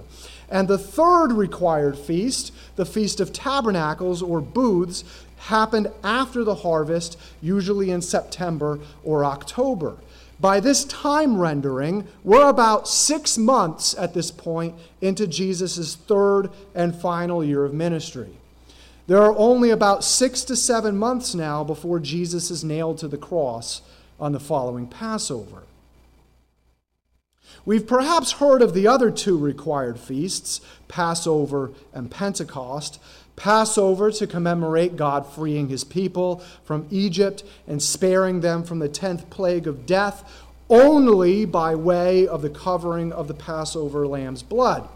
And 0.50 0.66
the 0.66 0.78
third 0.78 1.32
required 1.32 1.98
feast, 1.98 2.52
the 2.76 2.86
Feast 2.86 3.20
of 3.20 3.32
Tabernacles 3.32 4.22
or 4.22 4.40
Booths, 4.40 5.04
happened 5.36 5.88
after 6.02 6.42
the 6.42 6.56
harvest, 6.56 7.18
usually 7.40 7.90
in 7.90 8.00
September 8.00 8.78
or 9.04 9.24
October. 9.24 9.96
By 10.40 10.60
this 10.60 10.84
time 10.84 11.38
rendering, 11.38 12.06
we're 12.22 12.48
about 12.48 12.86
six 12.86 13.36
months 13.36 13.94
at 13.98 14.14
this 14.14 14.30
point 14.30 14.76
into 15.00 15.26
Jesus' 15.26 15.96
third 15.96 16.50
and 16.74 16.94
final 16.94 17.44
year 17.44 17.64
of 17.64 17.74
ministry. 17.74 18.38
There 19.08 19.22
are 19.22 19.36
only 19.36 19.70
about 19.70 20.04
six 20.04 20.44
to 20.44 20.54
seven 20.54 20.96
months 20.96 21.34
now 21.34 21.64
before 21.64 21.98
Jesus 21.98 22.50
is 22.50 22.62
nailed 22.62 22.98
to 22.98 23.08
the 23.08 23.16
cross 23.16 23.82
on 24.20 24.32
the 24.32 24.40
following 24.40 24.86
Passover. 24.86 25.62
We've 27.64 27.86
perhaps 27.86 28.32
heard 28.32 28.62
of 28.62 28.74
the 28.74 28.86
other 28.86 29.10
two 29.10 29.36
required 29.36 29.98
feasts, 29.98 30.60
Passover 30.86 31.72
and 31.92 32.10
Pentecost, 32.10 33.00
Passover 33.38 34.10
to 34.12 34.26
commemorate 34.26 34.96
God 34.96 35.26
freeing 35.26 35.68
his 35.68 35.84
people 35.84 36.42
from 36.64 36.86
Egypt 36.90 37.44
and 37.66 37.82
sparing 37.82 38.40
them 38.40 38.64
from 38.64 38.80
the 38.80 38.88
tenth 38.88 39.30
plague 39.30 39.66
of 39.66 39.86
death 39.86 40.44
only 40.68 41.44
by 41.44 41.74
way 41.74 42.26
of 42.26 42.42
the 42.42 42.50
covering 42.50 43.12
of 43.12 43.28
the 43.28 43.34
Passover 43.34 44.06
lamb's 44.06 44.42
blood. 44.42 44.88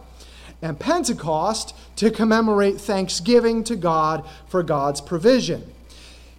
And 0.61 0.79
Pentecost 0.79 1.75
to 1.97 2.11
commemorate 2.11 2.81
thanksgiving 2.81 3.65
to 3.65 3.77
God 3.77 4.29
for 4.47 4.63
God's 4.63 5.01
provision. 5.01 5.72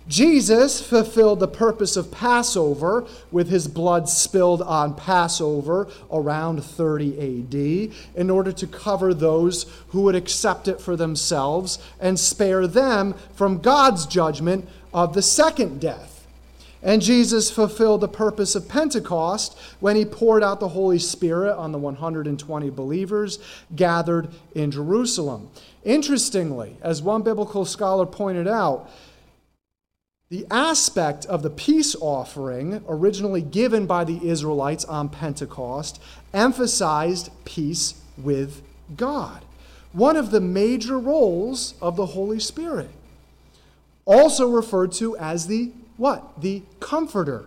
Jesus 0.07 0.81
fulfilled 0.81 1.39
the 1.39 1.47
purpose 1.47 1.95
of 1.95 2.11
Passover 2.11 3.05
with 3.31 3.49
his 3.49 3.67
blood 3.67 4.09
spilled 4.09 4.61
on 4.61 4.95
Passover 4.95 5.87
around 6.11 6.63
30 6.63 7.19
AD 7.19 8.15
in 8.15 8.29
order 8.29 8.51
to 8.51 8.67
cover 8.67 9.13
those 9.13 9.65
who 9.89 10.01
would 10.01 10.15
accept 10.15 10.67
it 10.67 10.81
for 10.81 10.97
themselves 10.97 11.79
and 12.01 12.19
spare 12.19 12.67
them 12.67 13.15
from 13.33 13.59
God's 13.59 14.05
judgment 14.05 14.67
of 14.93 15.13
the 15.13 15.21
second 15.21 15.79
death. 15.79 16.27
And 16.83 17.01
Jesus 17.01 17.49
fulfilled 17.49 18.01
the 18.01 18.09
purpose 18.09 18.55
of 18.55 18.67
Pentecost 18.67 19.57
when 19.79 19.95
he 19.95 20.03
poured 20.03 20.43
out 20.43 20.59
the 20.59 20.67
Holy 20.67 20.99
Spirit 20.99 21.55
on 21.55 21.71
the 21.71 21.77
120 21.77 22.69
believers 22.71 23.39
gathered 23.73 24.27
in 24.53 24.69
Jerusalem. 24.69 25.49
Interestingly, 25.85 26.75
as 26.81 27.01
one 27.01 27.21
biblical 27.21 27.63
scholar 27.63 28.05
pointed 28.05 28.49
out, 28.49 28.89
the 30.33 30.47
aspect 30.49 31.27
of 31.27 31.43
the 31.43 31.49
peace 31.51 31.95
offering 32.01 32.83
originally 32.89 33.43
given 33.43 33.85
by 33.85 34.03
the 34.03 34.19
Israelites 34.27 34.83
on 34.85 35.07
Pentecost 35.07 36.01
emphasized 36.33 37.29
peace 37.45 38.01
with 38.17 38.63
God, 38.97 39.45
one 39.91 40.17
of 40.17 40.31
the 40.31 40.41
major 40.41 40.97
roles 40.97 41.75
of 41.79 41.97
the 41.97 42.07
Holy 42.07 42.39
Spirit, 42.39 42.89
also 44.05 44.49
referred 44.49 44.91
to 44.93 45.15
as 45.17 45.45
the 45.45 45.71
what? 45.97 46.41
The 46.41 46.63
comforter 46.79 47.45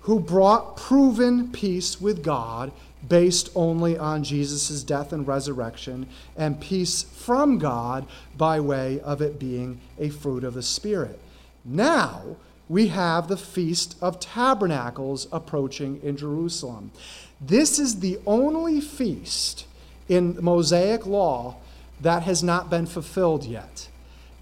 who 0.00 0.18
brought 0.18 0.76
proven 0.76 1.52
peace 1.52 2.00
with 2.00 2.20
God 2.24 2.72
based 3.08 3.48
only 3.54 3.96
on 3.96 4.24
Jesus' 4.24 4.82
death 4.82 5.12
and 5.12 5.24
resurrection, 5.24 6.08
and 6.36 6.60
peace 6.60 7.04
from 7.04 7.60
God 7.60 8.08
by 8.36 8.58
way 8.58 8.98
of 9.02 9.22
it 9.22 9.38
being 9.38 9.80
a 10.00 10.08
fruit 10.08 10.42
of 10.42 10.54
the 10.54 10.64
Spirit. 10.64 11.20
Now, 11.66 12.36
we 12.68 12.88
have 12.88 13.28
the 13.28 13.36
Feast 13.36 13.96
of 14.00 14.20
Tabernacles 14.20 15.26
approaching 15.32 16.00
in 16.02 16.16
Jerusalem. 16.16 16.92
This 17.40 17.78
is 17.78 18.00
the 18.00 18.18
only 18.26 18.80
feast 18.80 19.66
in 20.08 20.38
Mosaic 20.40 21.06
law 21.06 21.56
that 22.00 22.22
has 22.22 22.42
not 22.42 22.70
been 22.70 22.86
fulfilled 22.86 23.44
yet. 23.44 23.88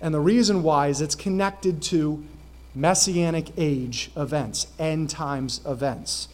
And 0.00 0.12
the 0.12 0.20
reason 0.20 0.62
why 0.62 0.88
is 0.88 1.00
it's 1.00 1.14
connected 1.14 1.80
to 1.84 2.22
Messianic 2.74 3.52
age 3.56 4.10
events, 4.16 4.66
end 4.78 5.08
times 5.08 5.60
events. 5.66 6.28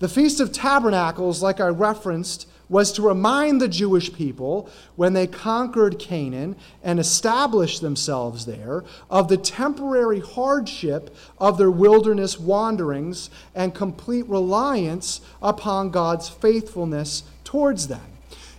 The 0.00 0.08
Feast 0.08 0.40
of 0.40 0.50
Tabernacles, 0.50 1.42
like 1.42 1.60
I 1.60 1.68
referenced, 1.68 2.48
was 2.68 2.92
to 2.92 3.02
remind 3.02 3.60
the 3.60 3.68
Jewish 3.68 4.12
people 4.12 4.68
when 4.96 5.12
they 5.12 5.26
conquered 5.26 5.98
Canaan 5.98 6.56
and 6.82 6.98
established 6.98 7.80
themselves 7.80 8.46
there 8.46 8.84
of 9.10 9.28
the 9.28 9.36
temporary 9.36 10.20
hardship 10.20 11.14
of 11.38 11.58
their 11.58 11.70
wilderness 11.70 12.38
wanderings 12.38 13.30
and 13.54 13.74
complete 13.74 14.26
reliance 14.28 15.20
upon 15.42 15.90
God's 15.90 16.28
faithfulness 16.28 17.24
towards 17.44 17.88
them. 17.88 18.13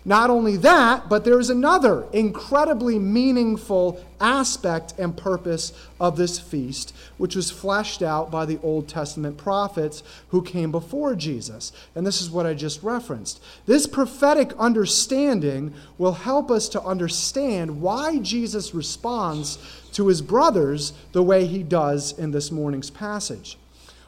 Not 0.08 0.30
only 0.30 0.56
that, 0.58 1.10
but 1.10 1.26
there 1.26 1.40
is 1.40 1.50
another 1.50 2.06
incredibly 2.14 3.00
meaningful 3.00 4.06
aspect 4.22 4.94
and 5.00 5.18
purpose 5.18 5.74
of 6.00 6.16
this 6.16 6.38
feast, 6.38 6.96
which 7.18 7.36
was 7.36 7.50
fleshed 7.50 8.04
out 8.04 8.30
by 8.30 8.46
the 8.46 8.60
Old 8.62 8.88
Testament 8.88 9.38
prophets 9.38 10.04
who 10.30 10.44
came 10.44 10.72
before 10.72 11.16
Jesus. 11.16 11.72
And 11.96 12.06
this 12.06 12.22
is 12.22 12.30
what 12.30 12.46
I 12.46 12.54
just 12.54 12.84
referenced. 12.84 13.42
This 13.66 13.88
prophetic 13.88 14.54
understanding 14.60 15.74
will 15.98 16.14
help 16.14 16.52
us 16.52 16.70
to 16.70 16.84
understand 16.84 17.82
why 17.82 18.20
Jesus 18.20 18.76
responds 18.76 19.58
to 19.94 20.08
his 20.08 20.22
brothers 20.22 20.94
the 21.14 21.24
way 21.24 21.48
he 21.48 21.64
does 21.64 22.12
in 22.12 22.30
this 22.30 22.52
morning's 22.52 22.92
passage. 22.92 23.58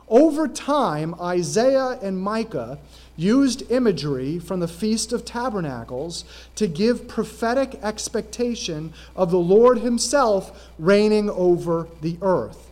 Over 0.10 0.48
time, 0.48 1.16
Isaiah 1.20 2.00
and 2.02 2.20
Micah 2.20 2.78
used 3.18 3.70
imagery 3.70 4.40
from 4.40 4.62
the 4.62 4.68
Feast 4.68 5.12
of 5.12 5.26
Tabernacles 5.26 6.24
to 6.56 6.68
give 6.68 7.08
prophetic 7.08 7.80
expectation 7.84 8.94
of 9.16 9.32
the 9.32 9.40
Lord 9.40 9.80
Himself 9.80 10.70
reigning 10.80 11.30
over 11.30 11.88
the 12.02 12.18
earth. 12.22 12.68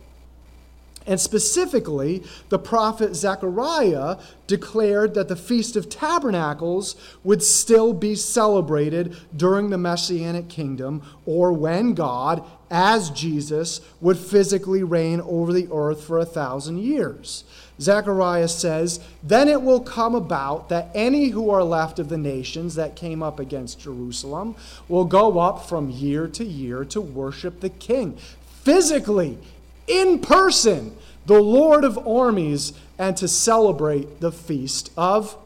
And 1.06 1.20
specifically, 1.20 2.24
the 2.48 2.58
prophet 2.58 3.14
Zechariah 3.14 4.16
declared 4.48 5.14
that 5.14 5.28
the 5.28 5.36
Feast 5.36 5.76
of 5.76 5.88
Tabernacles 5.88 6.96
would 7.22 7.42
still 7.44 7.92
be 7.92 8.16
celebrated 8.16 9.16
during 9.36 9.70
the 9.70 9.78
Messianic 9.78 10.48
kingdom 10.48 11.02
or 11.24 11.52
when 11.52 11.94
God, 11.94 12.44
as 12.70 13.10
Jesus, 13.10 13.80
would 14.00 14.18
physically 14.18 14.82
reign 14.82 15.20
over 15.20 15.52
the 15.52 15.68
earth 15.72 16.02
for 16.02 16.18
a 16.18 16.26
thousand 16.26 16.78
years. 16.78 17.44
Zechariah 17.80 18.48
says, 18.48 19.00
Then 19.22 19.48
it 19.48 19.62
will 19.62 19.80
come 19.80 20.14
about 20.14 20.68
that 20.70 20.90
any 20.94 21.28
who 21.28 21.50
are 21.50 21.62
left 21.62 21.98
of 21.98 22.08
the 22.08 22.18
nations 22.18 22.74
that 22.74 22.96
came 22.96 23.22
up 23.22 23.38
against 23.38 23.80
Jerusalem 23.80 24.56
will 24.88 25.04
go 25.04 25.38
up 25.38 25.66
from 25.68 25.90
year 25.90 26.26
to 26.28 26.44
year 26.44 26.84
to 26.86 27.00
worship 27.00 27.60
the 27.60 27.68
king, 27.68 28.16
physically, 28.62 29.38
in 29.86 30.20
person, 30.20 30.96
the 31.26 31.40
Lord 31.40 31.84
of 31.84 32.06
armies, 32.06 32.72
and 32.98 33.16
to 33.18 33.28
celebrate 33.28 34.20
the 34.20 34.32
feast 34.32 34.90
of 34.96 35.36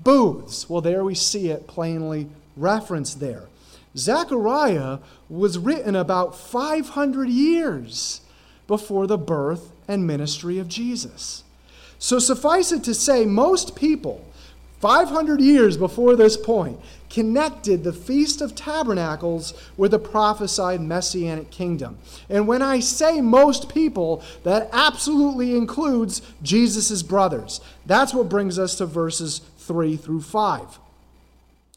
booths. 0.00 0.68
Well, 0.68 0.82
there 0.82 1.02
we 1.02 1.14
see 1.14 1.48
it 1.48 1.66
plainly 1.66 2.28
referenced 2.56 3.20
there. 3.20 3.44
Zechariah 3.96 4.98
was 5.28 5.56
written 5.56 5.96
about 5.96 6.36
500 6.36 7.28
years 7.28 8.20
before 8.66 9.06
the 9.06 9.18
birth 9.18 9.70
and 9.86 10.06
ministry 10.06 10.58
of 10.58 10.68
Jesus. 10.68 11.43
So 12.04 12.18
suffice 12.18 12.70
it 12.70 12.84
to 12.84 12.92
say, 12.92 13.24
most 13.24 13.74
people, 13.74 14.22
500 14.80 15.40
years 15.40 15.78
before 15.78 16.16
this 16.16 16.36
point, 16.36 16.78
connected 17.08 17.82
the 17.82 17.94
Feast 17.94 18.42
of 18.42 18.54
Tabernacles 18.54 19.54
with 19.78 19.92
the 19.92 19.98
prophesied 19.98 20.82
Messianic 20.82 21.50
kingdom. 21.50 21.96
And 22.28 22.46
when 22.46 22.60
I 22.60 22.80
say 22.80 23.22
most 23.22 23.72
people, 23.72 24.22
that 24.42 24.68
absolutely 24.70 25.56
includes 25.56 26.20
Jesus' 26.42 27.02
brothers. 27.02 27.62
That's 27.86 28.12
what 28.12 28.28
brings 28.28 28.58
us 28.58 28.74
to 28.74 28.84
verses 28.84 29.40
3 29.60 29.96
through 29.96 30.20
5. 30.20 30.78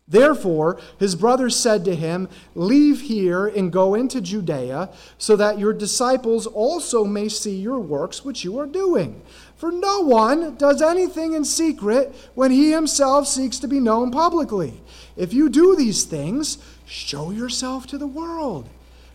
Therefore, 0.10 0.80
his 1.00 1.16
brothers 1.16 1.56
said 1.56 1.84
to 1.86 1.96
him, 1.96 2.30
Leave 2.56 3.02
here 3.02 3.46
and 3.48 3.74
go 3.74 3.94
into 3.94 4.22
Judea, 4.22 4.90
so 5.18 5.36
that 5.36 5.60
your 5.60 5.74
disciples 5.74 6.48
also 6.48 7.04
may 7.04 7.28
see 7.28 7.58
your 7.58 7.80
works 7.80 8.24
which 8.24 8.46
you 8.46 8.58
are 8.58 8.68
doing. 8.68 9.22
For 9.58 9.72
no 9.72 10.02
one 10.02 10.56
does 10.56 10.82
anything 10.82 11.34
in 11.34 11.44
secret 11.44 12.14
when 12.36 12.52
he 12.52 12.72
himself 12.72 13.28
seeks 13.28 13.58
to 13.60 13.68
be 13.68 13.80
known 13.80 14.12
publicly. 14.12 14.82
If 15.16 15.34
you 15.34 15.50
do 15.50 15.76
these 15.76 16.04
things, 16.04 16.60
show 16.86 17.32
yourself 17.32 17.88
to 17.88 17.98
the 17.98 18.08
world. 18.08 18.70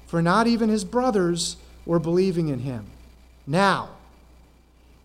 For 0.06 0.20
not 0.20 0.48
even 0.48 0.68
his 0.68 0.84
brothers 0.84 1.56
were 1.86 2.00
believing 2.00 2.48
in 2.48 2.58
him. 2.58 2.86
Now, 3.46 3.90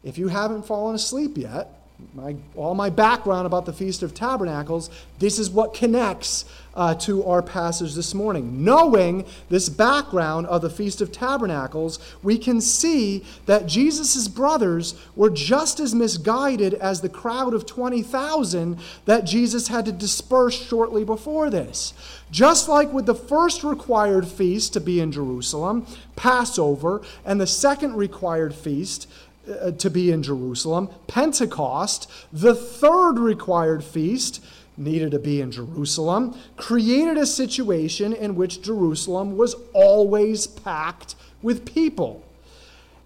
if 0.03 0.17
you 0.17 0.27
haven't 0.27 0.65
fallen 0.65 0.95
asleep 0.95 1.37
yet, 1.37 1.76
my, 2.13 2.35
all 2.55 2.75
my 2.75 2.89
background 2.89 3.47
about 3.47 3.65
the 3.65 3.73
Feast 3.73 4.03
of 4.03 4.13
Tabernacles, 4.13 4.89
this 5.17 5.39
is 5.39 5.49
what 5.49 5.73
connects 5.73 6.45
uh, 6.75 6.93
to 6.93 7.23
our 7.23 7.41
passage 7.41 7.95
this 7.95 8.13
morning. 8.13 8.63
Knowing 8.63 9.25
this 9.49 9.67
background 9.67 10.45
of 10.45 10.61
the 10.61 10.69
Feast 10.69 11.01
of 11.01 11.11
Tabernacles, 11.11 11.99
we 12.21 12.37
can 12.37 12.61
see 12.61 13.25
that 13.47 13.65
Jesus' 13.65 14.27
brothers 14.27 14.93
were 15.15 15.31
just 15.31 15.79
as 15.79 15.95
misguided 15.95 16.75
as 16.75 17.01
the 17.01 17.09
crowd 17.09 17.55
of 17.55 17.65
20,000 17.65 18.77
that 19.05 19.25
Jesus 19.25 19.67
had 19.67 19.85
to 19.85 19.91
disperse 19.91 20.55
shortly 20.55 21.03
before 21.03 21.49
this. 21.49 21.95
Just 22.29 22.69
like 22.69 22.93
with 22.93 23.07
the 23.07 23.15
first 23.15 23.63
required 23.63 24.27
feast 24.27 24.73
to 24.73 24.79
be 24.79 24.99
in 24.99 25.11
Jerusalem, 25.11 25.87
Passover, 26.15 27.01
and 27.25 27.41
the 27.41 27.47
second 27.47 27.95
required 27.95 28.53
feast, 28.53 29.07
uh, 29.49 29.71
to 29.71 29.89
be 29.89 30.11
in 30.11 30.23
Jerusalem. 30.23 30.89
Pentecost, 31.07 32.09
the 32.31 32.55
third 32.55 33.19
required 33.19 33.83
feast, 33.83 34.43
needed 34.77 35.11
to 35.11 35.19
be 35.19 35.41
in 35.41 35.51
Jerusalem, 35.51 36.37
created 36.55 37.17
a 37.17 37.25
situation 37.25 38.13
in 38.13 38.35
which 38.35 38.61
Jerusalem 38.61 39.37
was 39.37 39.55
always 39.73 40.47
packed 40.47 41.15
with 41.41 41.65
people. 41.65 42.23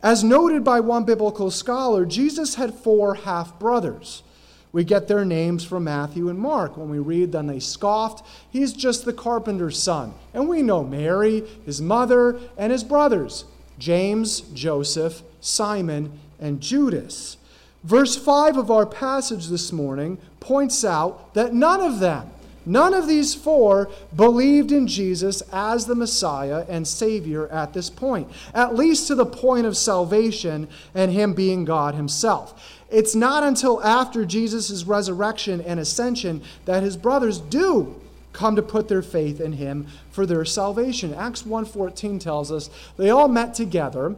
As 0.03 0.23
noted 0.23 0.63
by 0.63 0.79
one 0.79 1.05
biblical 1.05 1.51
scholar, 1.51 2.05
Jesus 2.05 2.55
had 2.55 2.73
four 2.73 3.15
half 3.15 3.57
brothers. 3.59 4.23
We 4.71 4.83
get 4.83 5.07
their 5.07 5.25
names 5.25 5.63
from 5.63 5.83
Matthew 5.83 6.29
and 6.29 6.39
Mark. 6.39 6.77
When 6.77 6.89
we 6.89 6.99
read, 6.99 7.33
then 7.33 7.47
they 7.47 7.59
scoffed. 7.59 8.25
He's 8.49 8.73
just 8.73 9.03
the 9.03 9.13
carpenter's 9.13 9.81
son. 9.81 10.13
And 10.33 10.47
we 10.47 10.61
know 10.61 10.83
Mary, 10.83 11.43
his 11.65 11.81
mother, 11.81 12.39
and 12.57 12.71
his 12.71 12.83
brothers 12.83 13.45
James, 13.77 14.41
Joseph, 14.53 15.23
Simon, 15.39 16.19
and 16.41 16.59
Judas. 16.59 17.37
Verse 17.83 18.15
5 18.15 18.57
of 18.57 18.69
our 18.69 18.85
passage 18.85 19.47
this 19.47 19.71
morning 19.71 20.17
points 20.39 20.83
out 20.83 21.33
that 21.33 21.53
none 21.53 21.81
of 21.81 21.99
them, 21.99 22.29
none 22.65 22.93
of 22.93 23.07
these 23.07 23.33
four, 23.33 23.89
believed 24.15 24.71
in 24.71 24.87
Jesus 24.87 25.41
as 25.53 25.85
the 25.85 25.95
Messiah 25.95 26.65
and 26.67 26.87
Savior 26.87 27.47
at 27.47 27.73
this 27.73 27.89
point, 27.89 28.29
at 28.53 28.75
least 28.75 29.07
to 29.07 29.15
the 29.15 29.25
point 29.25 29.65
of 29.65 29.77
salvation 29.77 30.67
and 30.93 31.11
Him 31.11 31.33
being 31.33 31.65
God 31.65 31.95
Himself. 31.95 32.77
It's 32.91 33.15
not 33.15 33.43
until 33.43 33.81
after 33.83 34.25
Jesus' 34.25 34.83
resurrection 34.83 35.61
and 35.61 35.79
ascension 35.79 36.41
that 36.65 36.83
His 36.83 36.97
brothers 36.97 37.39
do 37.39 38.01
come 38.33 38.55
to 38.55 38.61
put 38.61 38.87
their 38.87 39.01
faith 39.01 39.41
in 39.41 39.53
him 39.53 39.87
for 40.09 40.25
their 40.25 40.45
salvation. 40.45 41.13
Acts 41.13 41.43
1:14 41.43 42.19
tells 42.19 42.51
us 42.51 42.69
they 42.97 43.09
all 43.09 43.27
met 43.27 43.53
together 43.53 44.15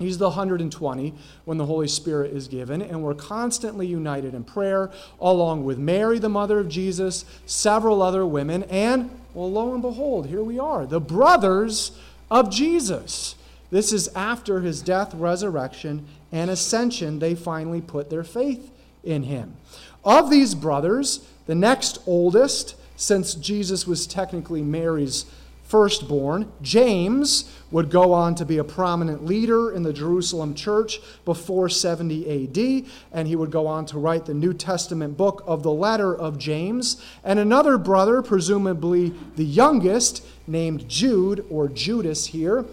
He's 0.00 0.16
the 0.16 0.30
120 0.30 1.12
when 1.44 1.58
the 1.58 1.66
Holy 1.66 1.86
Spirit 1.86 2.32
is 2.32 2.48
given, 2.48 2.80
and 2.80 3.02
we're 3.02 3.12
constantly 3.12 3.86
united 3.86 4.32
in 4.32 4.44
prayer, 4.44 4.90
along 5.20 5.64
with 5.64 5.78
Mary, 5.78 6.18
the 6.18 6.30
mother 6.30 6.58
of 6.58 6.70
Jesus, 6.70 7.26
several 7.44 8.00
other 8.00 8.24
women, 8.24 8.62
and, 8.64 9.10
well, 9.34 9.52
lo 9.52 9.74
and 9.74 9.82
behold, 9.82 10.26
here 10.26 10.42
we 10.42 10.58
are, 10.58 10.86
the 10.86 11.00
brothers 11.00 11.92
of 12.30 12.50
Jesus. 12.50 13.34
This 13.70 13.92
is 13.92 14.08
after 14.16 14.62
his 14.62 14.80
death, 14.80 15.12
resurrection, 15.12 16.06
and 16.32 16.50
ascension, 16.50 17.18
they 17.18 17.34
finally 17.34 17.82
put 17.82 18.08
their 18.08 18.24
faith 18.24 18.70
in 19.04 19.24
him. 19.24 19.54
Of 20.02 20.30
these 20.30 20.54
brothers, 20.54 21.28
the 21.44 21.54
next 21.54 21.98
oldest, 22.06 22.74
since 22.96 23.34
Jesus 23.34 23.86
was 23.86 24.06
technically 24.06 24.62
Mary's 24.62 25.26
firstborn. 25.70 26.50
James 26.62 27.48
would 27.70 27.90
go 27.90 28.12
on 28.12 28.34
to 28.34 28.44
be 28.44 28.58
a 28.58 28.64
prominent 28.64 29.24
leader 29.24 29.70
in 29.70 29.84
the 29.84 29.92
Jerusalem 29.92 30.52
church 30.52 30.98
before 31.24 31.68
70 31.68 32.26
AD, 32.26 32.90
and 33.12 33.28
he 33.28 33.36
would 33.36 33.52
go 33.52 33.68
on 33.68 33.86
to 33.86 33.98
write 33.98 34.26
the 34.26 34.34
New 34.34 34.52
Testament 34.52 35.16
book 35.16 35.44
of 35.46 35.62
the 35.62 35.70
letter 35.70 36.12
of 36.12 36.38
James. 36.38 37.00
And 37.22 37.38
another 37.38 37.78
brother, 37.78 38.20
presumably 38.20 39.14
the 39.36 39.44
youngest, 39.44 40.26
named 40.48 40.88
Jude 40.88 41.46
or 41.48 41.68
Judas 41.68 42.26
here, 42.26 42.64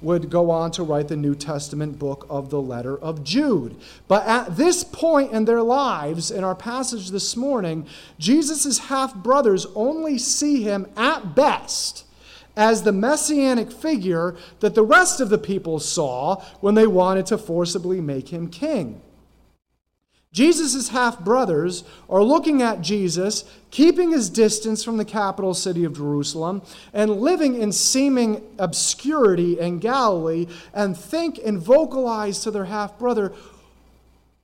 would 0.00 0.30
go 0.30 0.50
on 0.50 0.70
to 0.70 0.82
write 0.82 1.08
the 1.08 1.16
New 1.16 1.34
Testament 1.34 1.98
book 1.98 2.26
of 2.30 2.48
the 2.48 2.60
letter 2.60 2.96
of 2.96 3.22
Jude. 3.22 3.76
But 4.08 4.26
at 4.26 4.56
this 4.56 4.82
point 4.82 5.32
in 5.32 5.44
their 5.44 5.62
lives, 5.62 6.30
in 6.30 6.42
our 6.42 6.54
passage 6.54 7.10
this 7.10 7.36
morning, 7.36 7.86
Jesus' 8.18 8.78
half 8.78 9.14
brothers 9.14 9.66
only 9.74 10.16
see 10.16 10.62
him 10.62 10.86
at 10.96 11.34
best 11.34 12.04
as 12.56 12.82
the 12.82 12.92
messianic 12.92 13.70
figure 13.70 14.34
that 14.60 14.74
the 14.74 14.82
rest 14.82 15.20
of 15.20 15.28
the 15.28 15.38
people 15.38 15.78
saw 15.78 16.42
when 16.60 16.74
they 16.74 16.86
wanted 16.86 17.26
to 17.26 17.38
forcibly 17.38 18.00
make 18.00 18.28
him 18.28 18.48
king. 18.48 19.00
Jesus' 20.36 20.90
half 20.90 21.20
brothers 21.20 21.82
are 22.10 22.22
looking 22.22 22.60
at 22.60 22.82
Jesus, 22.82 23.44
keeping 23.70 24.10
his 24.10 24.28
distance 24.28 24.84
from 24.84 24.98
the 24.98 25.04
capital 25.04 25.54
city 25.54 25.82
of 25.84 25.96
Jerusalem, 25.96 26.60
and 26.92 27.10
living 27.10 27.58
in 27.58 27.72
seeming 27.72 28.42
obscurity 28.58 29.58
in 29.58 29.78
Galilee, 29.78 30.46
and 30.74 30.94
think 30.94 31.40
and 31.42 31.58
vocalize 31.58 32.40
to 32.40 32.50
their 32.50 32.66
half 32.66 32.98
brother, 32.98 33.32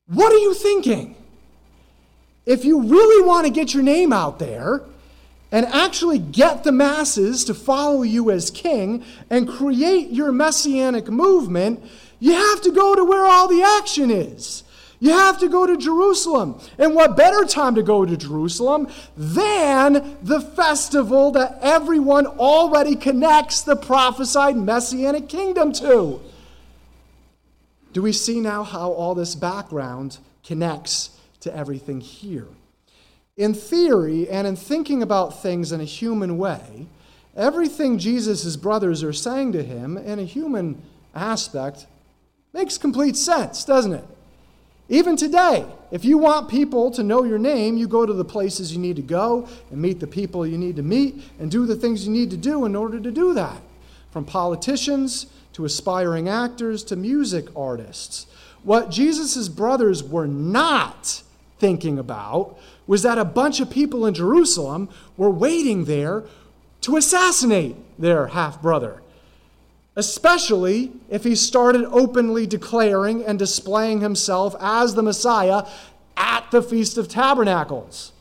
What 0.06 0.32
are 0.32 0.38
you 0.38 0.54
thinking? 0.54 1.14
If 2.46 2.64
you 2.64 2.82
really 2.82 3.26
want 3.26 3.46
to 3.46 3.52
get 3.52 3.74
your 3.74 3.82
name 3.82 4.14
out 4.14 4.38
there, 4.38 4.82
and 5.52 5.66
actually 5.66 6.18
get 6.18 6.64
the 6.64 6.72
masses 6.72 7.44
to 7.44 7.54
follow 7.54 8.02
you 8.02 8.30
as 8.30 8.50
king 8.50 9.04
and 9.28 9.46
create 9.46 10.08
your 10.10 10.32
messianic 10.32 11.08
movement, 11.08 11.84
you 12.18 12.32
have 12.32 12.62
to 12.62 12.72
go 12.72 12.96
to 12.96 13.04
where 13.04 13.26
all 13.26 13.46
the 13.48 13.62
action 13.62 14.10
is. 14.10 14.64
You 14.98 15.10
have 15.10 15.38
to 15.40 15.48
go 15.48 15.66
to 15.66 15.76
Jerusalem. 15.76 16.60
And 16.78 16.94
what 16.94 17.16
better 17.16 17.44
time 17.44 17.74
to 17.74 17.82
go 17.82 18.06
to 18.06 18.16
Jerusalem 18.16 18.88
than 19.16 20.16
the 20.22 20.40
festival 20.40 21.32
that 21.32 21.58
everyone 21.60 22.26
already 22.26 22.94
connects 22.94 23.62
the 23.62 23.76
prophesied 23.76 24.56
messianic 24.56 25.28
kingdom 25.28 25.72
to? 25.74 26.20
Do 27.92 28.00
we 28.00 28.12
see 28.12 28.40
now 28.40 28.62
how 28.62 28.92
all 28.92 29.14
this 29.14 29.34
background 29.34 30.18
connects 30.44 31.10
to 31.40 31.54
everything 31.54 32.00
here? 32.00 32.46
In 33.36 33.54
theory 33.54 34.28
and 34.28 34.46
in 34.46 34.56
thinking 34.56 35.02
about 35.02 35.42
things 35.42 35.72
in 35.72 35.80
a 35.80 35.84
human 35.84 36.36
way, 36.36 36.86
everything 37.34 37.98
Jesus' 37.98 38.56
brothers 38.56 39.02
are 39.02 39.12
saying 39.12 39.52
to 39.52 39.62
him 39.62 39.96
in 39.96 40.18
a 40.18 40.24
human 40.24 40.82
aspect 41.14 41.86
makes 42.52 42.76
complete 42.76 43.16
sense, 43.16 43.64
doesn't 43.64 43.94
it? 43.94 44.04
Even 44.90 45.16
today, 45.16 45.64
if 45.90 46.04
you 46.04 46.18
want 46.18 46.50
people 46.50 46.90
to 46.90 47.02
know 47.02 47.24
your 47.24 47.38
name, 47.38 47.78
you 47.78 47.88
go 47.88 48.04
to 48.04 48.12
the 48.12 48.24
places 48.24 48.74
you 48.74 48.78
need 48.78 48.96
to 48.96 49.02
go 49.02 49.48
and 49.70 49.80
meet 49.80 50.00
the 50.00 50.06
people 50.06 50.46
you 50.46 50.58
need 50.58 50.76
to 50.76 50.82
meet 50.82 51.22
and 51.38 51.50
do 51.50 51.64
the 51.64 51.76
things 51.76 52.04
you 52.06 52.12
need 52.12 52.30
to 52.30 52.36
do 52.36 52.66
in 52.66 52.76
order 52.76 53.00
to 53.00 53.10
do 53.10 53.32
that. 53.32 53.62
From 54.10 54.26
politicians 54.26 55.26
to 55.54 55.64
aspiring 55.64 56.28
actors 56.28 56.84
to 56.84 56.96
music 56.96 57.46
artists. 57.56 58.26
What 58.62 58.90
Jesus' 58.90 59.48
brothers 59.48 60.04
were 60.04 60.26
not 60.26 61.22
thinking 61.58 61.98
about 61.98 62.58
was 62.86 63.02
that 63.02 63.18
a 63.18 63.24
bunch 63.24 63.60
of 63.60 63.70
people 63.70 64.06
in 64.06 64.14
Jerusalem 64.14 64.88
were 65.16 65.30
waiting 65.30 65.84
there 65.84 66.24
to 66.82 66.96
assassinate 66.96 67.76
their 67.98 68.28
half 68.28 68.60
brother 68.60 69.02
especially 69.96 70.92
if 71.10 71.24
he 71.24 71.34
started 71.34 71.84
openly 71.86 72.46
declaring 72.46 73.24
and 73.24 73.38
displaying 73.38 74.00
himself 74.00 74.54
as 74.60 74.94
the 74.94 75.02
Messiah 75.02 75.64
at 76.16 76.50
the 76.50 76.62
Feast 76.62 76.96
of 76.96 77.08
Tabernacles. 77.08 78.12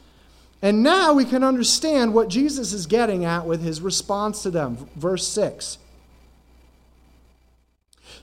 And 0.61 0.83
now 0.83 1.13
we 1.13 1.25
can 1.25 1.43
understand 1.43 2.13
what 2.13 2.29
Jesus 2.29 2.73
is 2.73 2.85
getting 2.85 3.25
at 3.25 3.45
with 3.45 3.63
his 3.63 3.81
response 3.81 4.43
to 4.43 4.51
them. 4.51 4.89
Verse 4.95 5.27
6. 5.27 5.77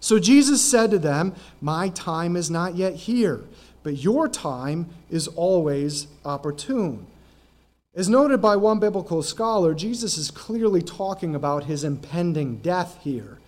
So 0.00 0.18
Jesus 0.20 0.62
said 0.62 0.92
to 0.92 0.98
them, 0.98 1.34
My 1.60 1.88
time 1.88 2.36
is 2.36 2.50
not 2.50 2.76
yet 2.76 2.94
here, 2.94 3.40
but 3.88 4.04
your 4.04 4.28
time 4.28 4.86
is 5.08 5.28
always 5.28 6.08
opportune. 6.22 7.06
As 7.94 8.06
noted 8.06 8.42
by 8.42 8.54
one 8.54 8.78
biblical 8.78 9.22
scholar, 9.22 9.72
Jesus 9.72 10.18
is 10.18 10.30
clearly 10.30 10.82
talking 10.82 11.34
about 11.34 11.64
his 11.64 11.84
impending 11.84 12.58
death 12.58 12.98
here. 13.00 13.38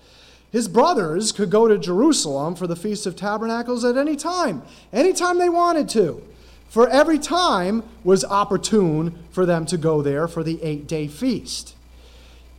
His 0.50 0.66
brothers 0.66 1.30
could 1.30 1.50
go 1.50 1.68
to 1.68 1.76
Jerusalem 1.76 2.54
for 2.54 2.66
the 2.66 2.74
Feast 2.74 3.04
of 3.04 3.16
Tabernacles 3.16 3.84
at 3.84 3.98
any 3.98 4.16
time, 4.16 4.62
anytime 4.94 5.36
they 5.36 5.50
wanted 5.50 5.90
to. 5.90 6.22
For 6.70 6.88
every 6.88 7.18
time 7.18 7.82
was 8.02 8.24
opportune 8.24 9.22
for 9.32 9.44
them 9.44 9.66
to 9.66 9.76
go 9.76 10.00
there 10.00 10.26
for 10.26 10.42
the 10.42 10.58
eight 10.62 10.86
day 10.86 11.06
feast. 11.06 11.74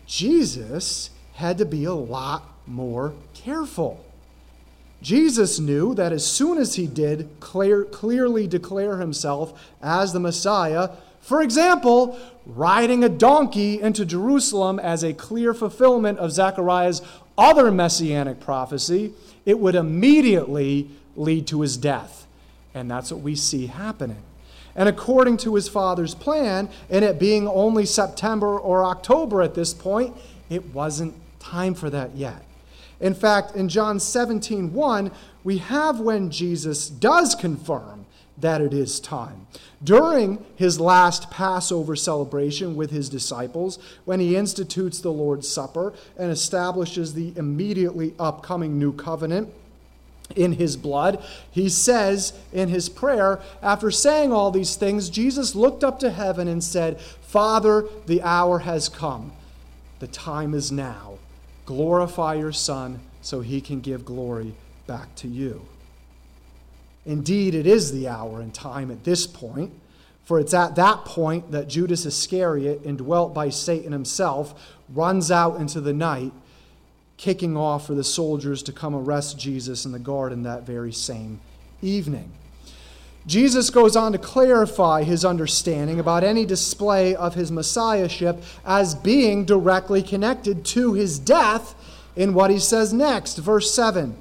Jesus 0.06 1.10
had 1.34 1.58
to 1.58 1.65
be 1.65 1.86
a 1.86 1.96
lot 1.96 2.48
more 2.67 3.15
careful. 3.34 4.06
Jesus 5.01 5.59
knew 5.59 5.95
that 5.95 6.11
as 6.11 6.25
soon 6.25 6.57
as 6.57 6.75
he 6.75 6.85
did 6.85 7.29
clear, 7.39 7.83
clearly 7.85 8.45
declare 8.47 8.97
himself 8.97 9.59
as 9.81 10.13
the 10.13 10.19
Messiah, 10.19 10.89
for 11.21 11.41
example, 11.41 12.19
riding 12.45 13.03
a 13.03 13.09
donkey 13.09 13.81
into 13.81 14.05
Jerusalem 14.05 14.79
as 14.79 15.03
a 15.03 15.13
clear 15.13 15.53
fulfillment 15.53 16.19
of 16.19 16.31
Zechariah's 16.31 17.01
other 17.37 17.71
messianic 17.71 18.39
prophecy, 18.39 19.13
it 19.45 19.59
would 19.59 19.75
immediately 19.75 20.89
lead 21.15 21.47
to 21.47 21.61
his 21.61 21.77
death. 21.77 22.27
And 22.73 22.89
that's 22.89 23.11
what 23.11 23.21
we 23.21 23.35
see 23.35 23.67
happening. 23.67 24.21
And 24.75 24.87
according 24.87 25.37
to 25.37 25.55
his 25.55 25.67
father's 25.67 26.15
plan, 26.15 26.69
and 26.89 27.03
it 27.03 27.19
being 27.19 27.47
only 27.47 27.85
September 27.85 28.57
or 28.57 28.85
October 28.85 29.41
at 29.41 29.55
this 29.55 29.73
point, 29.73 30.15
it 30.49 30.73
wasn't 30.73 31.13
time 31.39 31.73
for 31.73 31.89
that 31.89 32.15
yet. 32.15 32.43
In 33.01 33.13
fact, 33.13 33.55
in 33.55 33.67
John 33.67 33.99
17, 33.99 34.73
1, 34.73 35.11
we 35.43 35.57
have 35.57 35.99
when 35.99 36.29
Jesus 36.29 36.87
does 36.87 37.35
confirm 37.35 38.05
that 38.37 38.61
it 38.61 38.73
is 38.73 38.99
time. 38.99 39.47
During 39.83 40.43
his 40.55 40.79
last 40.79 41.29
Passover 41.29 41.95
celebration 41.95 42.75
with 42.75 42.91
his 42.91 43.09
disciples, 43.09 43.79
when 44.05 44.19
he 44.19 44.35
institutes 44.35 44.99
the 44.99 45.11
Lord's 45.11 45.49
Supper 45.49 45.93
and 46.17 46.31
establishes 46.31 47.13
the 47.13 47.33
immediately 47.35 48.13
upcoming 48.19 48.79
new 48.79 48.93
covenant, 48.93 49.51
in 50.35 50.53
his 50.53 50.77
blood. 50.77 51.23
He 51.51 51.69
says 51.69 52.33
in 52.53 52.69
his 52.69 52.89
prayer, 52.89 53.41
after 53.61 53.91
saying 53.91 54.31
all 54.31 54.51
these 54.51 54.75
things, 54.75 55.09
Jesus 55.09 55.55
looked 55.55 55.83
up 55.83 55.99
to 55.99 56.09
heaven 56.09 56.47
and 56.47 56.63
said, 56.63 56.99
Father, 56.99 57.85
the 58.05 58.21
hour 58.21 58.59
has 58.59 58.89
come. 58.89 59.33
The 59.99 60.07
time 60.07 60.53
is 60.53 60.71
now. 60.71 61.17
Glorify 61.71 62.34
your 62.34 62.51
Son 62.51 62.99
so 63.21 63.39
he 63.39 63.62
can 63.62 63.79
give 63.79 64.03
glory 64.03 64.53
back 64.88 65.15
to 65.15 65.29
you. 65.29 65.65
Indeed, 67.05 67.55
it 67.55 67.65
is 67.65 67.93
the 67.93 68.10
hour 68.10 68.41
and 68.41 68.53
time 68.53 68.91
at 68.91 69.05
this 69.05 69.25
point, 69.25 69.71
for 70.25 70.38
it's 70.38 70.53
at 70.53 70.75
that 70.75 71.05
point 71.05 71.51
that 71.51 71.69
Judas 71.69 72.05
Iscariot, 72.05 72.81
indwelt 72.84 73.34
by 73.34 73.47
Satan 73.47 73.93
himself, 73.93 74.75
runs 74.89 75.31
out 75.31 75.62
into 75.62 75.79
the 75.79 75.93
night, 75.93 76.34
kicking 77.15 77.55
off 77.55 77.88
for 77.88 77.95
the 77.95 78.03
soldiers 78.03 78.62
to 78.63 78.73
come 78.73 78.93
arrest 78.93 79.39
Jesus 79.39 79.86
in 79.86 79.93
the 79.93 79.99
garden 79.99 80.43
that 80.43 80.63
very 80.63 80.91
same 80.91 81.39
evening. 81.81 82.34
Jesus 83.27 83.69
goes 83.69 83.95
on 83.95 84.13
to 84.13 84.17
clarify 84.17 85.03
his 85.03 85.23
understanding 85.23 85.99
about 85.99 86.23
any 86.23 86.45
display 86.45 87.15
of 87.15 87.36
his 87.36 87.51
messiahship 87.51 88.41
as 88.65 88.95
being 88.95 89.45
directly 89.45 90.01
connected 90.01 90.65
to 90.65 90.93
his 90.93 91.19
death 91.19 91.75
in 92.15 92.34
what 92.34 92.49
he 92.49 92.60
says 92.60 92.91
next, 92.91 93.38
verse 93.38 93.73
7. 93.73 94.15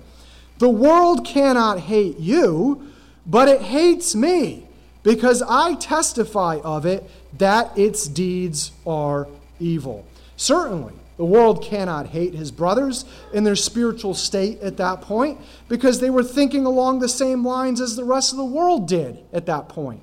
The 0.58 0.68
world 0.68 1.24
cannot 1.24 1.80
hate 1.80 2.18
you, 2.18 2.92
but 3.26 3.48
it 3.48 3.62
hates 3.62 4.14
me 4.14 4.66
because 5.02 5.42
I 5.42 5.74
testify 5.74 6.60
of 6.62 6.84
it 6.84 7.08
that 7.38 7.76
its 7.78 8.06
deeds 8.06 8.72
are 8.86 9.26
evil. 9.58 10.04
Certainly, 10.36 10.94
the 11.20 11.26
world 11.26 11.62
cannot 11.62 12.06
hate 12.06 12.32
his 12.32 12.50
brothers 12.50 13.04
in 13.34 13.44
their 13.44 13.54
spiritual 13.54 14.14
state 14.14 14.58
at 14.62 14.78
that 14.78 15.02
point 15.02 15.38
because 15.68 16.00
they 16.00 16.08
were 16.08 16.24
thinking 16.24 16.64
along 16.64 16.98
the 16.98 17.10
same 17.10 17.46
lines 17.46 17.78
as 17.78 17.94
the 17.94 18.04
rest 18.04 18.32
of 18.32 18.38
the 18.38 18.44
world 18.46 18.88
did 18.88 19.18
at 19.30 19.44
that 19.44 19.68
point. 19.68 20.00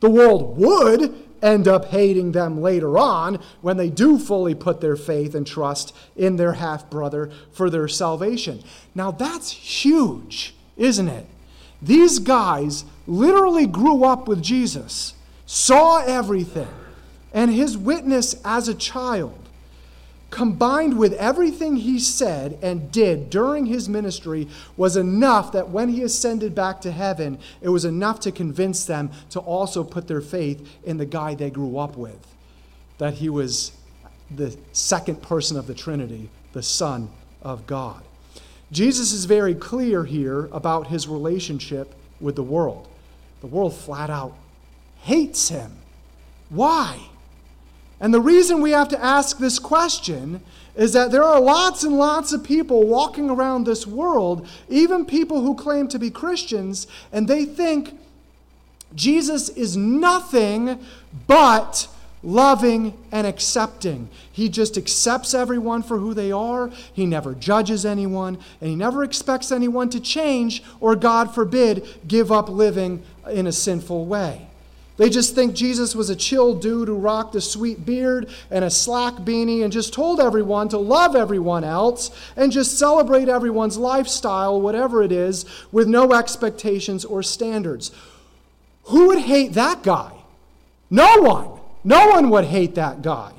The 0.00 0.10
world 0.10 0.58
would 0.58 1.14
end 1.40 1.68
up 1.68 1.84
hating 1.84 2.32
them 2.32 2.60
later 2.60 2.98
on 2.98 3.38
when 3.60 3.76
they 3.76 3.88
do 3.88 4.18
fully 4.18 4.56
put 4.56 4.80
their 4.80 4.96
faith 4.96 5.36
and 5.36 5.46
trust 5.46 5.94
in 6.16 6.34
their 6.34 6.54
half 6.54 6.90
brother 6.90 7.30
for 7.52 7.70
their 7.70 7.86
salvation. 7.86 8.60
Now, 8.92 9.12
that's 9.12 9.52
huge, 9.52 10.52
isn't 10.76 11.06
it? 11.06 11.26
These 11.80 12.18
guys 12.18 12.84
literally 13.06 13.68
grew 13.68 14.02
up 14.02 14.26
with 14.26 14.42
Jesus, 14.42 15.14
saw 15.46 16.04
everything, 16.04 16.74
and 17.32 17.54
his 17.54 17.78
witness 17.78 18.34
as 18.44 18.66
a 18.66 18.74
child 18.74 19.43
combined 20.34 20.98
with 20.98 21.12
everything 21.12 21.76
he 21.76 21.98
said 21.98 22.58
and 22.60 22.90
did 22.90 23.30
during 23.30 23.66
his 23.66 23.88
ministry, 23.88 24.48
was 24.76 24.96
enough 24.96 25.52
that 25.52 25.70
when 25.70 25.88
he 25.88 26.02
ascended 26.02 26.54
back 26.54 26.80
to 26.80 26.90
heaven, 26.90 27.38
it 27.62 27.68
was 27.68 27.84
enough 27.84 28.18
to 28.18 28.32
convince 28.32 28.84
them 28.84 29.12
to 29.30 29.38
also 29.38 29.84
put 29.84 30.08
their 30.08 30.20
faith 30.20 30.76
in 30.84 30.96
the 30.96 31.06
guy 31.06 31.34
they 31.34 31.50
grew 31.50 31.78
up 31.78 31.96
with, 31.96 32.26
that 32.98 33.14
he 33.14 33.28
was 33.28 33.72
the 34.28 34.56
second 34.72 35.22
person 35.22 35.56
of 35.56 35.68
the 35.68 35.74
Trinity, 35.74 36.28
the 36.52 36.62
Son 36.62 37.08
of 37.40 37.64
God. 37.68 38.02
Jesus 38.72 39.12
is 39.12 39.26
very 39.26 39.54
clear 39.54 40.04
here 40.04 40.46
about 40.46 40.88
his 40.88 41.06
relationship 41.06 41.94
with 42.20 42.34
the 42.34 42.42
world. 42.42 42.88
The 43.40 43.46
world 43.46 43.76
flat 43.76 44.10
out 44.10 44.34
hates 45.02 45.48
him. 45.48 45.70
Why? 46.48 46.98
And 48.00 48.12
the 48.12 48.20
reason 48.20 48.60
we 48.60 48.72
have 48.72 48.88
to 48.88 49.02
ask 49.02 49.38
this 49.38 49.58
question 49.58 50.42
is 50.74 50.92
that 50.92 51.10
there 51.10 51.22
are 51.22 51.40
lots 51.40 51.84
and 51.84 51.96
lots 51.96 52.32
of 52.32 52.42
people 52.42 52.86
walking 52.86 53.30
around 53.30 53.64
this 53.64 53.86
world, 53.86 54.46
even 54.68 55.04
people 55.04 55.40
who 55.42 55.54
claim 55.54 55.86
to 55.88 55.98
be 55.98 56.10
Christians, 56.10 56.86
and 57.12 57.28
they 57.28 57.44
think 57.44 57.98
Jesus 58.94 59.48
is 59.48 59.76
nothing 59.76 60.78
but 61.26 61.88
loving 62.24 62.96
and 63.12 63.26
accepting. 63.26 64.08
He 64.32 64.48
just 64.48 64.76
accepts 64.76 65.34
everyone 65.34 65.82
for 65.82 65.98
who 65.98 66.14
they 66.14 66.32
are. 66.32 66.70
He 66.92 67.06
never 67.06 67.34
judges 67.34 67.84
anyone, 67.84 68.38
and 68.60 68.70
he 68.70 68.76
never 68.76 69.04
expects 69.04 69.52
anyone 69.52 69.90
to 69.90 70.00
change 70.00 70.62
or, 70.80 70.96
God 70.96 71.34
forbid, 71.34 71.86
give 72.08 72.32
up 72.32 72.48
living 72.48 73.02
in 73.30 73.46
a 73.46 73.52
sinful 73.52 74.06
way. 74.06 74.48
They 74.96 75.10
just 75.10 75.34
think 75.34 75.54
Jesus 75.54 75.96
was 75.96 76.08
a 76.08 76.14
chill 76.14 76.54
dude 76.54 76.86
who 76.86 76.96
rocked 76.96 77.34
a 77.34 77.40
sweet 77.40 77.84
beard 77.84 78.28
and 78.50 78.64
a 78.64 78.70
slack 78.70 79.14
beanie 79.14 79.64
and 79.64 79.72
just 79.72 79.92
told 79.92 80.20
everyone 80.20 80.68
to 80.68 80.78
love 80.78 81.16
everyone 81.16 81.64
else 81.64 82.12
and 82.36 82.52
just 82.52 82.78
celebrate 82.78 83.28
everyone's 83.28 83.76
lifestyle, 83.76 84.60
whatever 84.60 85.02
it 85.02 85.10
is, 85.10 85.46
with 85.72 85.88
no 85.88 86.12
expectations 86.12 87.04
or 87.04 87.24
standards. 87.24 87.90
Who 88.84 89.08
would 89.08 89.18
hate 89.18 89.54
that 89.54 89.82
guy? 89.82 90.12
No 90.90 91.22
one. 91.22 91.60
No 91.82 92.08
one 92.08 92.30
would 92.30 92.44
hate 92.44 92.76
that 92.76 93.02
guy. 93.02 93.32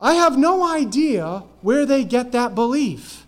I 0.00 0.14
have 0.14 0.36
no 0.36 0.62
idea 0.62 1.44
where 1.62 1.86
they 1.86 2.04
get 2.04 2.32
that 2.32 2.54
belief 2.54 3.23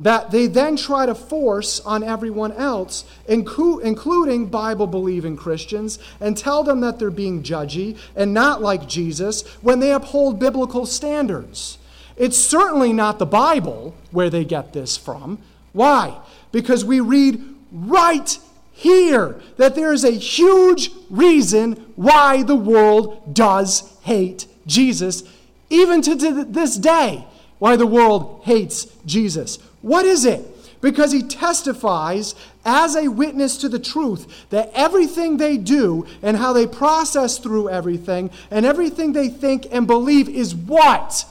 that 0.00 0.30
they 0.30 0.46
then 0.46 0.76
try 0.76 1.04
to 1.04 1.14
force 1.14 1.78
on 1.80 2.02
everyone 2.02 2.52
else, 2.52 3.04
including 3.28 4.46
Bible 4.46 4.86
believing 4.86 5.36
Christians, 5.36 5.98
and 6.20 6.36
tell 6.36 6.64
them 6.64 6.80
that 6.80 6.98
they're 6.98 7.10
being 7.10 7.42
judgy 7.42 7.98
and 8.16 8.32
not 8.32 8.62
like 8.62 8.88
Jesus 8.88 9.46
when 9.60 9.78
they 9.78 9.92
uphold 9.92 10.40
biblical 10.40 10.86
standards. 10.86 11.76
It's 12.16 12.38
certainly 12.38 12.92
not 12.92 13.18
the 13.18 13.26
Bible 13.26 13.94
where 14.10 14.30
they 14.30 14.44
get 14.44 14.72
this 14.72 14.96
from. 14.96 15.38
Why? 15.72 16.18
Because 16.50 16.84
we 16.84 17.00
read 17.00 17.42
right 17.70 18.38
here 18.72 19.38
that 19.58 19.74
there 19.74 19.92
is 19.92 20.04
a 20.04 20.10
huge 20.10 20.90
reason 21.10 21.72
why 21.96 22.42
the 22.42 22.56
world 22.56 23.34
does 23.34 23.96
hate 24.02 24.46
Jesus, 24.66 25.24
even 25.68 26.00
to 26.02 26.14
this 26.14 26.76
day, 26.76 27.26
why 27.58 27.76
the 27.76 27.86
world 27.86 28.40
hates 28.44 28.86
Jesus. 29.04 29.58
What 29.82 30.04
is 30.04 30.24
it? 30.24 30.46
Because 30.80 31.12
he 31.12 31.22
testifies 31.22 32.34
as 32.64 32.96
a 32.96 33.08
witness 33.08 33.58
to 33.58 33.68
the 33.68 33.78
truth 33.78 34.48
that 34.50 34.70
everything 34.74 35.36
they 35.36 35.56
do 35.56 36.06
and 36.22 36.36
how 36.36 36.52
they 36.52 36.66
process 36.66 37.38
through 37.38 37.68
everything 37.68 38.30
and 38.50 38.64
everything 38.64 39.12
they 39.12 39.28
think 39.28 39.66
and 39.70 39.86
believe 39.86 40.28
is 40.28 40.54
what? 40.54 41.26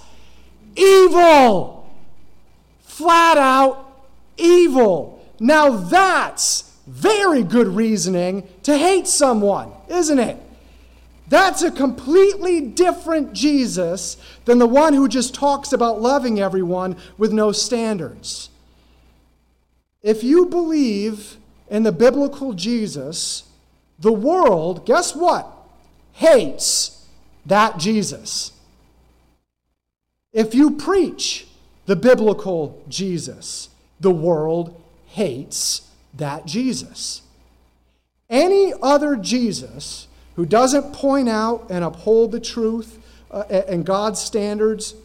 Evil! 0.75 1.89
Flat 2.81 3.37
out 3.37 3.91
evil. 4.37 5.25
Now 5.39 5.71
that's 5.71 6.75
very 6.85 7.43
good 7.43 7.67
reasoning 7.67 8.47
to 8.63 8.77
hate 8.77 9.07
someone, 9.07 9.71
isn't 9.87 10.19
it? 10.19 10.37
That's 11.29 11.61
a 11.61 11.71
completely 11.71 12.59
different 12.59 13.33
Jesus 13.33 14.17
than 14.45 14.57
the 14.57 14.67
one 14.67 14.93
who 14.93 15.07
just 15.07 15.35
talks 15.35 15.71
about 15.71 16.01
loving 16.01 16.39
everyone 16.39 16.97
with 17.17 17.31
no 17.31 17.51
standards. 17.51 18.49
If 20.01 20.23
you 20.23 20.47
believe 20.47 21.37
in 21.69 21.83
the 21.83 21.91
biblical 21.91 22.53
Jesus, 22.53 23.43
the 23.99 24.11
world, 24.11 24.87
guess 24.87 25.15
what? 25.15 25.47
Hates 26.13 27.05
that 27.45 27.77
Jesus. 27.77 28.51
If 30.33 30.55
you 30.55 30.71
preach 30.71 31.47
the 31.85 31.95
biblical 31.95 32.81
Jesus, 32.89 33.69
the 33.99 34.11
world 34.11 34.81
hates 35.07 35.87
that 36.13 36.45
Jesus. 36.45 37.21
Any 38.29 38.73
other 38.81 39.15
Jesus 39.15 40.07
who 40.39 40.45
doesn't 40.45 40.93
point 40.93 41.27
out 41.27 41.67
and 41.69 41.83
uphold 41.83 42.31
the 42.31 42.39
truth 42.39 42.97
uh, 43.29 43.43
and 43.67 43.85
God's 43.85 44.21
standards, 44.21 44.95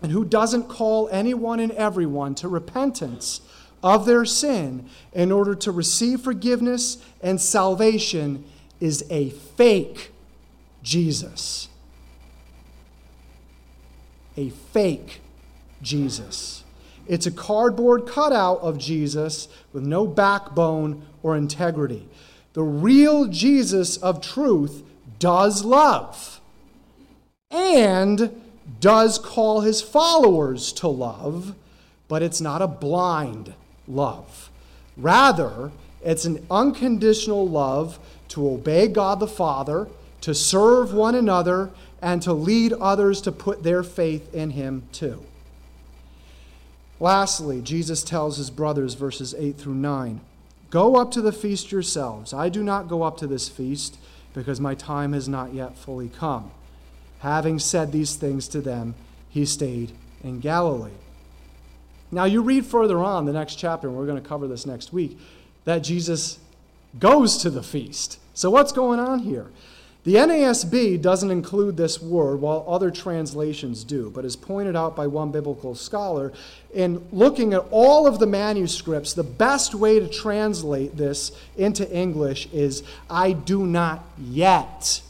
and 0.00 0.10
who 0.10 0.24
doesn't 0.24 0.62
call 0.62 1.10
anyone 1.12 1.60
and 1.60 1.72
everyone 1.72 2.34
to 2.36 2.48
repentance 2.48 3.42
of 3.82 4.06
their 4.06 4.24
sin 4.24 4.88
in 5.12 5.30
order 5.30 5.54
to 5.56 5.70
receive 5.70 6.22
forgiveness 6.22 6.96
and 7.20 7.38
salvation, 7.38 8.46
is 8.80 9.04
a 9.10 9.28
fake 9.28 10.10
Jesus. 10.82 11.68
A 14.38 14.48
fake 14.48 15.20
Jesus. 15.82 16.64
It's 17.06 17.26
a 17.26 17.30
cardboard 17.30 18.06
cutout 18.06 18.60
of 18.60 18.78
Jesus 18.78 19.48
with 19.74 19.82
no 19.82 20.06
backbone 20.06 21.04
or 21.22 21.36
integrity. 21.36 22.08
The 22.56 22.62
real 22.62 23.26
Jesus 23.26 23.98
of 23.98 24.22
truth 24.22 24.82
does 25.18 25.62
love 25.62 26.40
and 27.50 28.34
does 28.80 29.18
call 29.18 29.60
his 29.60 29.82
followers 29.82 30.72
to 30.72 30.88
love, 30.88 31.54
but 32.08 32.22
it's 32.22 32.40
not 32.40 32.62
a 32.62 32.66
blind 32.66 33.52
love. 33.86 34.50
Rather, 34.96 35.70
it's 36.02 36.24
an 36.24 36.46
unconditional 36.50 37.46
love 37.46 37.98
to 38.28 38.48
obey 38.48 38.88
God 38.88 39.20
the 39.20 39.28
Father, 39.28 39.86
to 40.22 40.34
serve 40.34 40.94
one 40.94 41.14
another, 41.14 41.68
and 42.00 42.22
to 42.22 42.32
lead 42.32 42.72
others 42.72 43.20
to 43.20 43.32
put 43.32 43.64
their 43.64 43.82
faith 43.82 44.34
in 44.34 44.52
him 44.52 44.88
too. 44.92 45.22
Lastly, 47.00 47.60
Jesus 47.60 48.02
tells 48.02 48.38
his 48.38 48.48
brothers, 48.48 48.94
verses 48.94 49.34
8 49.36 49.58
through 49.58 49.74
9 49.74 50.22
Go 50.70 50.96
up 50.96 51.10
to 51.12 51.20
the 51.20 51.32
feast 51.32 51.70
yourselves. 51.70 52.32
I 52.32 52.48
do 52.48 52.62
not 52.62 52.88
go 52.88 53.02
up 53.02 53.16
to 53.18 53.26
this 53.26 53.48
feast 53.48 53.98
because 54.34 54.60
my 54.60 54.74
time 54.74 55.12
has 55.12 55.28
not 55.28 55.54
yet 55.54 55.78
fully 55.78 56.08
come. 56.08 56.50
Having 57.20 57.60
said 57.60 57.92
these 57.92 58.16
things 58.16 58.48
to 58.48 58.60
them, 58.60 58.94
he 59.28 59.44
stayed 59.44 59.92
in 60.22 60.40
Galilee. 60.40 60.90
Now, 62.10 62.24
you 62.24 62.42
read 62.42 62.66
further 62.66 62.98
on 62.98 63.24
the 63.24 63.32
next 63.32 63.56
chapter, 63.56 63.88
and 63.88 63.96
we're 63.96 64.06
going 64.06 64.22
to 64.22 64.28
cover 64.28 64.46
this 64.46 64.66
next 64.66 64.92
week, 64.92 65.18
that 65.64 65.78
Jesus 65.78 66.38
goes 66.98 67.38
to 67.38 67.50
the 67.50 67.62
feast. 67.62 68.18
So, 68.34 68.50
what's 68.50 68.72
going 68.72 69.00
on 69.00 69.20
here? 69.20 69.46
The 70.06 70.14
NASB 70.14 71.02
doesn't 71.02 71.32
include 71.32 71.76
this 71.76 72.00
word, 72.00 72.40
while 72.40 72.64
other 72.68 72.92
translations 72.92 73.82
do, 73.82 74.08
but 74.08 74.24
is 74.24 74.36
pointed 74.36 74.76
out 74.76 74.94
by 74.94 75.08
one 75.08 75.32
biblical 75.32 75.74
scholar. 75.74 76.32
In 76.72 77.04
looking 77.10 77.52
at 77.52 77.64
all 77.72 78.06
of 78.06 78.20
the 78.20 78.26
manuscripts, 78.26 79.14
the 79.14 79.24
best 79.24 79.74
way 79.74 79.98
to 79.98 80.06
translate 80.06 80.96
this 80.96 81.32
into 81.56 81.92
English 81.92 82.46
is 82.52 82.84
I 83.10 83.32
do 83.32 83.66
not 83.66 84.04
yet 84.16 85.02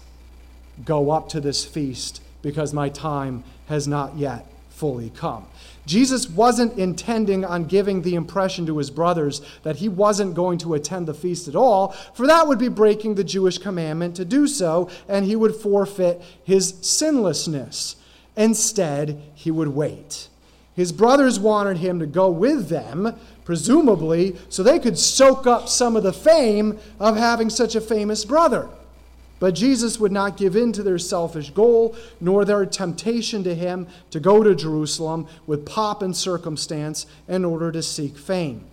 go 0.83 1.11
up 1.11 1.29
to 1.29 1.43
this 1.43 1.63
feast 1.63 2.23
because 2.41 2.73
my 2.73 2.89
time 2.89 3.45
has 3.67 3.87
not 3.87 4.17
yet 4.17 4.47
fully 4.71 5.11
come. 5.11 5.45
Jesus 5.87 6.29
wasn't 6.29 6.79
intending 6.79 7.45
on 7.45 7.65
giving 7.65 8.03
the 8.03 8.17
impression 8.17 8.67
to 8.67 8.79
his 8.79 8.91
brothers 8.91 9.41
that 9.63 9.77
he 9.77 9.89
wasn't 9.89 10.35
going 10.35 10.59
to 10.59 10.75
attend 10.75 11.07
the 11.07 11.15
feast 11.15 11.49
at 11.49 11.57
all, 11.57 11.93
for 12.13 12.27
that 12.27 12.49
would 12.49 12.59
be 12.59 12.69
breaking 12.69 13.15
the 13.15 13.25
Jewish 13.25 13.59
commandment 13.59 14.17
to 14.17 14.25
do 14.25 14.47
so, 14.49 14.91
and 15.09 15.25
he 15.25 15.37
would 15.37 15.55
forfeit 15.55 16.21
his 16.45 16.75
sinlessness. 16.83 17.97
Instead, 18.37 19.23
he 19.35 19.51
would 19.51 19.69
wait. 19.69 20.29
His 20.75 20.93
brothers 20.93 21.41
wanted 21.41 21.79
him 21.79 22.01
to 22.01 22.07
go 22.07 22.29
with 22.31 22.69
them, 22.69 23.15
presumably, 23.45 24.37
so 24.51 24.63
they 24.63 24.79
could 24.79 24.99
soak 24.99 25.47
up 25.47 25.69
some 25.69 25.97
of 25.97 26.03
the 26.03 26.13
fame 26.13 26.79
of 27.01 27.17
having 27.17 27.49
such 27.49 27.75
a 27.75 27.81
famous 27.81 28.25
brother. 28.27 28.69
But 29.39 29.55
Jesus 29.55 30.01
would 30.01 30.13
not 30.13 30.37
give 30.37 30.57
in 30.57 30.73
to 30.73 30.83
their 30.83 30.99
selfish 30.99 31.51
goal, 31.51 31.95
nor 32.21 32.45
their 32.45 32.65
temptation 32.65 33.45
to 33.45 33.55
him 33.55 33.87
to 34.11 34.19
go 34.19 34.43
to 34.43 34.55
Jerusalem 34.55 35.27
with 35.47 35.67
pomp 35.67 36.03
and 36.03 36.17
circumstance 36.17 37.07
in 37.29 37.45
order 37.45 37.71
to 37.73 37.83
seek 37.83 38.17
fame. 38.17 38.65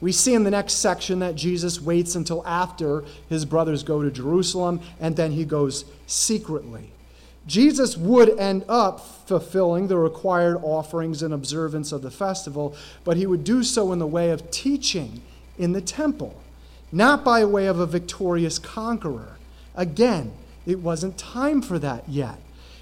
We 0.00 0.12
see 0.12 0.34
in 0.34 0.44
the 0.44 0.50
next 0.50 0.74
section 0.74 1.20
that 1.20 1.34
Jesus 1.34 1.80
waits 1.80 2.14
until 2.14 2.46
after 2.46 3.04
his 3.28 3.44
brothers 3.44 3.82
go 3.82 4.02
to 4.02 4.10
Jerusalem, 4.10 4.80
and 5.00 5.16
then 5.16 5.32
he 5.32 5.44
goes 5.44 5.84
secretly. 6.06 6.90
Jesus 7.46 7.96
would 7.96 8.38
end 8.38 8.64
up 8.68 9.00
fulfilling 9.26 9.88
the 9.88 9.96
required 9.96 10.58
offerings 10.62 11.22
and 11.22 11.32
observance 11.32 11.92
of 11.92 12.02
the 12.02 12.10
festival, 12.10 12.76
but 13.04 13.16
he 13.16 13.26
would 13.26 13.42
do 13.42 13.62
so 13.62 13.92
in 13.92 13.98
the 13.98 14.06
way 14.06 14.30
of 14.30 14.50
teaching 14.50 15.22
in 15.58 15.72
the 15.72 15.80
temple 15.80 16.38
not 16.90 17.24
by 17.24 17.44
way 17.44 17.66
of 17.66 17.78
a 17.78 17.86
victorious 17.86 18.58
conqueror. 18.58 19.36
Again, 19.74 20.32
it 20.66 20.80
wasn't 20.80 21.18
time 21.18 21.62
for 21.62 21.78
that 21.78 22.08
yet, 22.08 22.38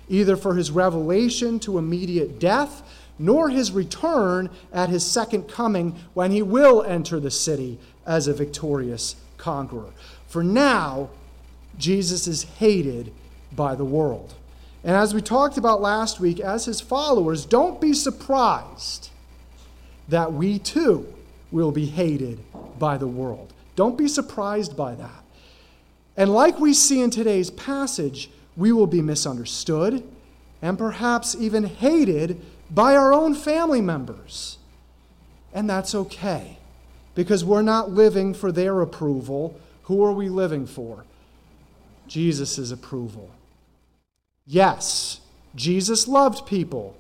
either 0.09 0.37
for 0.37 0.55
his 0.55 0.71
revelation 0.71 1.59
to 1.61 1.79
immediate 1.79 2.39
death, 2.39 2.83
nor 3.19 3.49
his 3.49 3.73
return 3.73 4.51
at 4.73 4.89
his 4.89 5.05
second 5.05 5.45
coming 5.45 5.97
when 6.15 6.31
he 6.31 6.43
will 6.43 6.83
enter 6.83 7.19
the 7.19 7.31
city 7.31 7.79
as 8.07 8.29
a 8.29 8.35
victorious 8.35 9.17
conqueror. 9.39 9.91
For 10.29 10.45
now, 10.45 11.09
Jesus 11.79 12.27
is 12.27 12.45
hated 12.45 13.13
by 13.53 13.75
the 13.75 13.85
world. 13.85 14.35
And 14.85 14.95
as 14.95 15.15
we 15.15 15.21
talked 15.21 15.57
about 15.57 15.81
last 15.81 16.21
week, 16.21 16.39
as 16.39 16.67
his 16.67 16.81
followers, 16.81 17.45
don't 17.45 17.81
be 17.81 17.93
surprised 17.93 19.11
that 20.09 20.33
we 20.33 20.59
too 20.59 21.13
will 21.51 21.73
be 21.73 21.87
hated 21.87 22.39
by 22.79 22.97
the 22.97 23.07
world. 23.07 23.53
Don't 23.77 23.97
be 23.97 24.09
surprised 24.09 24.77
by 24.77 24.95
that. 24.97 25.25
And 26.17 26.33
like 26.33 26.59
we 26.59 26.73
see 26.73 27.03
in 27.03 27.11
today's 27.11 27.51
passage, 27.51 28.31
we 28.57 28.73
will 28.73 28.87
be 28.87 29.03
misunderstood 29.03 30.03
and 30.63 30.79
perhaps 30.79 31.37
even 31.39 31.65
hated 31.65 32.41
by 32.71 32.97
our 32.97 33.13
own 33.13 33.35
family 33.35 33.83
members. 33.83 34.59
And 35.53 35.69
that's 35.69 35.95
okay 35.95 36.59
because 37.15 37.45
we're 37.45 37.63
not 37.63 37.91
living 37.91 38.35
for 38.35 38.51
their 38.51 38.81
approval. 38.81 39.61
Who 39.85 40.03
are 40.05 40.13
we 40.13 40.29
living 40.29 40.67
for? 40.67 41.05
Jesus' 42.09 42.71
approval. 42.71 43.31
Yes, 44.47 45.21
Jesus 45.55 46.09
loved 46.09 46.47
people, 46.47 46.97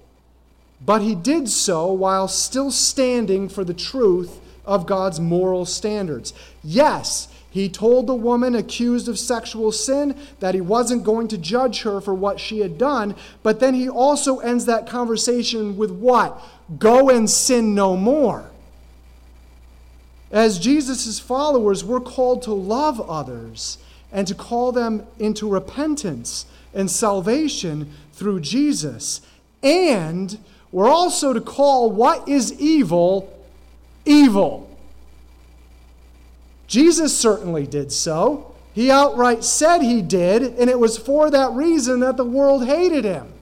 but 0.84 1.00
he 1.00 1.14
did 1.14 1.48
so 1.48 1.92
while 1.92 2.28
still 2.28 2.70
standing 2.70 3.48
for 3.48 3.64
the 3.64 3.74
truth 3.74 4.40
of 4.66 4.86
God's 4.86 5.20
moral 5.20 5.64
standards. 5.64 6.34
Yes, 6.62 7.28
he 7.50 7.70
told 7.70 8.06
the 8.06 8.14
woman 8.14 8.54
accused 8.54 9.08
of 9.08 9.18
sexual 9.18 9.72
sin 9.72 10.14
that 10.40 10.54
he 10.54 10.60
wasn't 10.60 11.04
going 11.04 11.28
to 11.28 11.38
judge 11.38 11.82
her 11.82 12.02
for 12.02 12.14
what 12.14 12.38
she 12.38 12.60
had 12.60 12.76
done, 12.76 13.14
but 13.42 13.60
then 13.60 13.72
he 13.72 13.88
also 13.88 14.40
ends 14.40 14.66
that 14.66 14.86
conversation 14.86 15.76
with 15.78 15.90
what? 15.90 16.38
Go 16.78 17.08
and 17.08 17.30
sin 17.30 17.74
no 17.74 17.96
more. 17.96 18.50
As 20.30 20.58
Jesus' 20.58 21.18
followers, 21.18 21.84
we're 21.84 22.00
called 22.00 22.42
to 22.42 22.52
love 22.52 23.00
others 23.00 23.78
and 24.12 24.26
to 24.26 24.34
call 24.34 24.72
them 24.72 25.06
into 25.18 25.48
repentance 25.48 26.46
and 26.74 26.90
salvation 26.90 27.90
through 28.12 28.40
Jesus. 28.40 29.20
And 29.62 30.38
we're 30.72 30.90
also 30.90 31.32
to 31.32 31.40
call 31.40 31.90
what 31.90 32.28
is 32.28 32.60
evil, 32.60 33.32
evil. 34.06 34.70
Jesus 36.66 37.16
certainly 37.16 37.66
did 37.66 37.92
so. 37.92 38.54
He 38.72 38.90
outright 38.90 39.44
said 39.44 39.80
he 39.80 40.02
did, 40.02 40.42
and 40.42 40.68
it 40.68 40.78
was 40.78 40.98
for 40.98 41.30
that 41.30 41.52
reason 41.52 42.00
that 42.00 42.16
the 42.16 42.24
world 42.24 42.66
hated 42.66 43.04
him. 43.04 43.32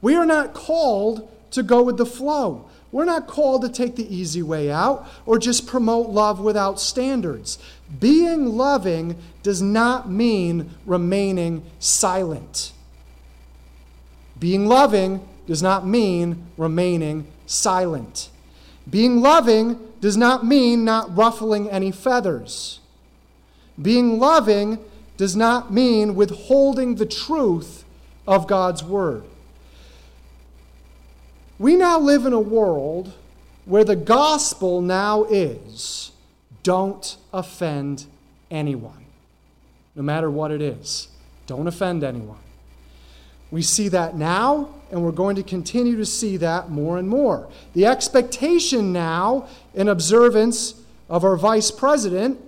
We 0.00 0.14
are 0.14 0.26
not 0.26 0.54
called 0.54 1.28
to 1.52 1.62
go 1.62 1.82
with 1.82 1.96
the 1.96 2.06
flow. 2.06 2.68
We're 2.92 3.04
not 3.04 3.26
called 3.26 3.62
to 3.62 3.68
take 3.68 3.96
the 3.96 4.14
easy 4.14 4.42
way 4.42 4.70
out 4.70 5.08
or 5.26 5.38
just 5.38 5.66
promote 5.66 6.10
love 6.10 6.38
without 6.38 6.78
standards. 6.80 7.58
Being 7.98 8.56
loving 8.56 9.16
does 9.42 9.60
not 9.60 10.08
mean 10.08 10.70
remaining 10.86 11.64
silent. 11.78 12.72
Being 14.38 14.66
loving 14.66 15.26
does 15.46 15.62
not 15.62 15.86
mean 15.86 16.46
remaining 16.56 17.26
silent. 17.46 18.28
Being 18.88 19.20
loving 19.20 19.78
does 20.00 20.16
not 20.16 20.44
mean 20.44 20.84
not 20.84 21.16
ruffling 21.16 21.70
any 21.70 21.90
feathers. 21.90 22.80
Being 23.80 24.18
loving 24.18 24.78
does 25.16 25.34
not 25.34 25.72
mean 25.72 26.14
withholding 26.14 26.96
the 26.96 27.06
truth 27.06 27.84
of 28.26 28.46
God's 28.46 28.84
word. 28.84 29.24
We 31.58 31.76
now 31.76 31.98
live 31.98 32.26
in 32.26 32.32
a 32.32 32.40
world 32.40 33.12
where 33.64 33.84
the 33.84 33.96
gospel 33.96 34.80
now 34.80 35.24
is 35.24 36.12
don't 36.62 37.16
offend 37.32 38.06
anyone, 38.50 39.04
no 39.94 40.02
matter 40.02 40.30
what 40.30 40.50
it 40.50 40.60
is. 40.60 41.08
Don't 41.46 41.66
offend 41.66 42.02
anyone. 42.02 42.38
We 43.50 43.62
see 43.62 43.88
that 43.88 44.16
now, 44.16 44.74
and 44.90 45.02
we're 45.02 45.12
going 45.12 45.36
to 45.36 45.42
continue 45.42 45.96
to 45.96 46.06
see 46.06 46.36
that 46.38 46.70
more 46.70 46.98
and 46.98 47.08
more. 47.08 47.48
The 47.74 47.86
expectation 47.86 48.92
now, 48.92 49.48
in 49.74 49.88
observance 49.88 50.74
of 51.08 51.24
our 51.24 51.36
vice 51.36 51.70
president, 51.70 52.40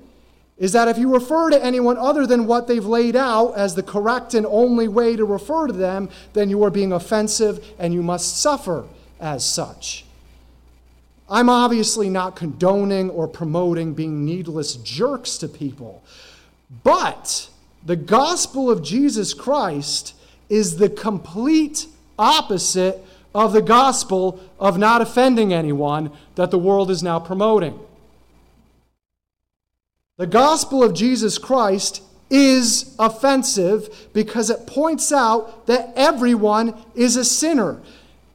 is 0.57 0.73
that 0.73 0.89
if 0.89 0.99
you 0.99 1.13
refer 1.13 1.51
to 1.51 1.65
anyone 1.65 1.97
other 1.97 2.27
than 2.27 2.47
what 2.47 2.67
they've 2.67 2.85
laid 2.85 3.15
out 3.15 3.53
as 3.53 3.75
the 3.75 3.83
correct 3.83 4.35
and 4.35 4.45
only 4.47 4.89
way 4.89 5.15
to 5.15 5.25
refer 5.25 5.69
to 5.69 5.73
them, 5.73 6.09
then 6.33 6.51
you 6.51 6.63
are 6.65 6.71
being 6.71 6.93
offensive 6.93 7.65
and 7.79 7.95
you 7.95 8.03
must 8.03 8.41
suffer 8.41 8.85
as 9.21 9.49
such. 9.49 10.05
I'm 11.31 11.49
obviously 11.49 12.09
not 12.09 12.37
condoning 12.37 13.11
or 13.11 13.29
promoting 13.29 13.95
being 13.95 14.25
needless 14.25 14.77
jerks 14.77 15.39
to 15.39 15.49
people, 15.49 16.03
but 16.83 17.51
the 17.85 17.97
gospel 17.97 18.71
of 18.71 18.83
Jesus 18.83 19.35
Christ 19.35 20.15
is 20.49 20.79
the 20.79 20.89
complete 20.89 21.87
opposite 22.19 23.05
of 23.35 23.53
the 23.53 23.63
gospel 23.63 24.41
of 24.59 24.79
not 24.79 25.01
offending 25.01 25.53
anyone 25.53 26.11
that 26.35 26.51
the 26.51 26.59
world 26.59 26.91
is 26.91 27.03
now 27.03 27.21
promoting. 27.21 27.79
The 30.17 30.27
gospel 30.27 30.83
of 30.83 30.95
Jesus 30.95 31.39
Christ 31.39 32.03
is 32.31 32.95
offensive 32.99 34.09
because 34.13 34.51
it 34.51 34.67
points 34.67 35.13
out 35.13 35.67
that 35.67 35.93
everyone 35.95 36.75
is 36.95 37.17
a 37.17 37.25
sinner, 37.25 37.81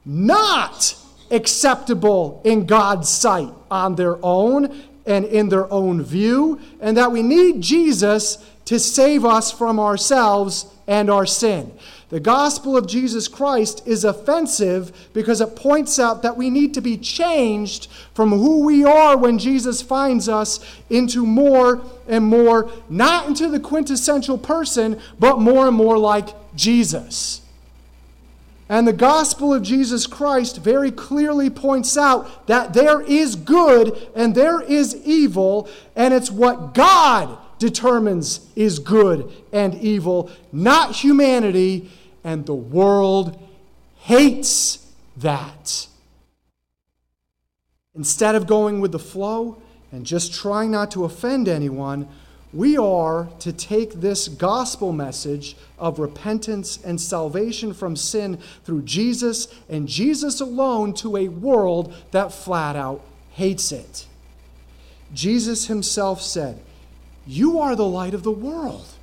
not 0.04 0.96
acceptable 1.30 2.40
in 2.44 2.66
God's 2.66 3.08
sight 3.08 3.50
on 3.70 3.96
their 3.96 4.16
own 4.24 4.82
and 5.06 5.24
in 5.26 5.50
their 5.50 5.70
own 5.70 6.02
view, 6.02 6.58
and 6.80 6.96
that 6.96 7.12
we 7.12 7.22
need 7.22 7.60
Jesus 7.60 8.38
to 8.64 8.78
save 8.78 9.24
us 9.24 9.52
from 9.52 9.78
ourselves 9.78 10.66
and 10.86 11.10
our 11.10 11.26
sin. 11.26 11.70
The 12.14 12.20
gospel 12.20 12.76
of 12.76 12.86
Jesus 12.86 13.26
Christ 13.26 13.82
is 13.88 14.04
offensive 14.04 15.10
because 15.12 15.40
it 15.40 15.56
points 15.56 15.98
out 15.98 16.22
that 16.22 16.36
we 16.36 16.48
need 16.48 16.72
to 16.74 16.80
be 16.80 16.96
changed 16.96 17.88
from 18.14 18.30
who 18.30 18.64
we 18.64 18.84
are 18.84 19.16
when 19.16 19.36
Jesus 19.36 19.82
finds 19.82 20.28
us 20.28 20.60
into 20.88 21.26
more 21.26 21.82
and 22.06 22.24
more, 22.24 22.70
not 22.88 23.26
into 23.26 23.48
the 23.48 23.58
quintessential 23.58 24.38
person, 24.38 25.00
but 25.18 25.40
more 25.40 25.66
and 25.66 25.76
more 25.76 25.98
like 25.98 26.28
Jesus. 26.54 27.40
And 28.68 28.86
the 28.86 28.92
gospel 28.92 29.52
of 29.52 29.64
Jesus 29.64 30.06
Christ 30.06 30.58
very 30.58 30.92
clearly 30.92 31.50
points 31.50 31.96
out 31.96 32.46
that 32.46 32.74
there 32.74 33.00
is 33.00 33.34
good 33.34 34.08
and 34.14 34.36
there 34.36 34.60
is 34.60 34.94
evil, 35.04 35.68
and 35.96 36.14
it's 36.14 36.30
what 36.30 36.74
God 36.74 37.38
determines 37.58 38.46
is 38.54 38.78
good 38.78 39.32
and 39.52 39.74
evil, 39.74 40.30
not 40.52 40.94
humanity 40.94 41.90
and 42.24 42.46
the 42.46 42.54
world 42.54 43.38
hates 43.98 44.90
that. 45.18 45.86
Instead 47.94 48.34
of 48.34 48.46
going 48.46 48.80
with 48.80 48.90
the 48.90 48.98
flow 48.98 49.62
and 49.92 50.04
just 50.04 50.34
trying 50.34 50.70
not 50.70 50.90
to 50.90 51.04
offend 51.04 51.46
anyone, 51.46 52.08
we 52.52 52.76
are 52.76 53.28
to 53.40 53.52
take 53.52 53.94
this 53.94 54.28
gospel 54.28 54.92
message 54.92 55.56
of 55.78 55.98
repentance 55.98 56.82
and 56.84 57.00
salvation 57.00 57.74
from 57.74 57.94
sin 57.94 58.38
through 58.64 58.82
Jesus 58.82 59.48
and 59.68 59.86
Jesus 59.86 60.40
alone 60.40 60.94
to 60.94 61.16
a 61.16 61.28
world 61.28 61.94
that 62.12 62.32
flat 62.32 62.74
out 62.74 63.02
hates 63.32 63.70
it. 63.72 64.06
Jesus 65.12 65.66
himself 65.66 66.22
said, 66.22 66.60
You 67.26 67.58
are 67.60 67.76
the 67.76 67.86
light 67.86 68.14
of 68.14 68.22
the 68.22 68.30
world 68.30 68.93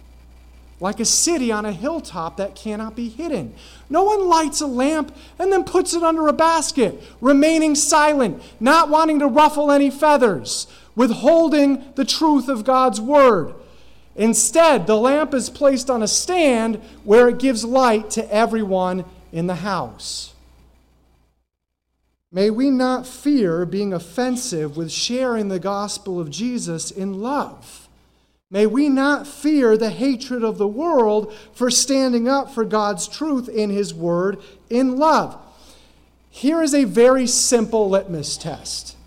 like 0.82 1.00
a 1.00 1.06
city 1.06 1.52
on 1.52 1.64
a 1.64 1.72
hilltop 1.72 2.38
that 2.38 2.56
cannot 2.56 2.96
be 2.96 3.08
hidden. 3.08 3.54
No 3.90 4.04
one 4.04 4.28
lights 4.28 4.60
a 4.60 4.68
lamp 4.68 5.16
and 5.38 5.54
then 5.54 5.64
puts 5.64 5.94
it 5.94 6.04
under 6.04 6.28
a 6.28 6.34
basket, 6.34 7.02
remaining 7.22 7.76
silent, 7.76 8.42
not 8.60 8.90
wanting 8.90 9.20
to 9.20 9.28
ruffle 9.28 9.72
any 9.72 9.92
feathers, 9.92 10.66
withholding 10.96 11.94
the 11.96 12.04
truth 12.04 12.50
of 12.50 12.66
God's 12.66 13.00
word. 13.00 13.54
Instead, 14.16 14.88
the 14.88 14.98
lamp 14.98 15.34
is 15.34 15.50
placed 15.50 15.90
on 15.90 16.04
a 16.04 16.08
stand 16.08 16.76
where 17.04 17.30
it 17.30 17.40
gives 17.40 17.64
light 17.64 18.10
to 18.10 18.34
everyone 18.34 19.06
in 19.32 19.48
the 19.48 19.56
house. 19.56 20.34
May 22.32 22.50
we 22.50 22.70
not 22.70 23.06
fear 23.06 23.66
being 23.66 23.94
offensive 23.94 24.78
with 24.78 24.92
sharing 24.92 25.50
the 25.50 25.60
gospel 25.60 26.20
of 26.20 26.32
Jesus 26.32 26.90
in 26.90 27.22
love. 27.22 27.81
May 28.52 28.66
we 28.66 28.90
not 28.90 29.26
fear 29.26 29.78
the 29.78 29.90
hatred 29.90 30.44
of 30.44 30.58
the 30.58 30.68
world 30.68 31.34
for 31.54 31.72
standing 31.72 32.28
up 32.28 32.52
for 32.52 32.66
God's 32.66 33.08
truth 33.08 33.48
in 33.48 33.70
His 33.70 33.94
Word 33.94 34.40
in 34.70 34.98
love. 34.98 35.40
Here 36.30 36.62
is 36.62 36.74
a 36.74 36.84
very 36.84 37.28
simple 37.28 37.90
litmus 37.90 38.36
test. 38.36 38.98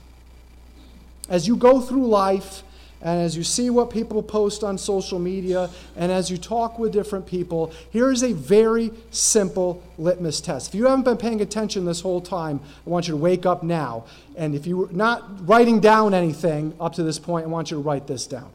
As 1.28 1.47
you 1.47 1.57
go 1.57 1.80
through 1.80 2.07
life 2.07 2.62
and 3.03 3.20
as 3.20 3.36
you 3.36 3.45
see 3.45 3.68
what 3.68 3.90
people 3.90 4.22
post 4.22 4.64
on 4.64 4.78
social 4.78 5.18
media, 5.18 5.68
and 5.95 6.11
as 6.11 6.30
you 6.30 6.38
talk 6.38 6.78
with 6.78 6.90
different 6.90 7.26
people, 7.26 7.70
here 7.90 8.11
is 8.11 8.22
a 8.22 8.32
very 8.32 8.90
simple 9.11 9.82
litmus 9.99 10.40
test. 10.40 10.68
If 10.68 10.74
you 10.74 10.86
haven't 10.86 11.05
been 11.05 11.18
paying 11.18 11.42
attention 11.42 11.84
this 11.84 12.01
whole 12.01 12.22
time, 12.22 12.61
I 12.86 12.90
want 12.90 13.07
you 13.07 13.12
to 13.12 13.18
wake 13.18 13.45
up 13.45 13.62
now. 13.62 14.07
And 14.36 14.55
if 14.55 14.66
you're 14.66 14.90
not 14.90 15.47
writing 15.47 15.80
down 15.80 16.14
anything 16.14 16.72
up 16.80 16.95
to 16.95 17.03
this 17.03 17.18
point, 17.18 17.45
I 17.45 17.49
want 17.49 17.70
you 17.70 17.76
to 17.76 17.82
write 17.82 18.07
this 18.07 18.26
down. 18.26 18.51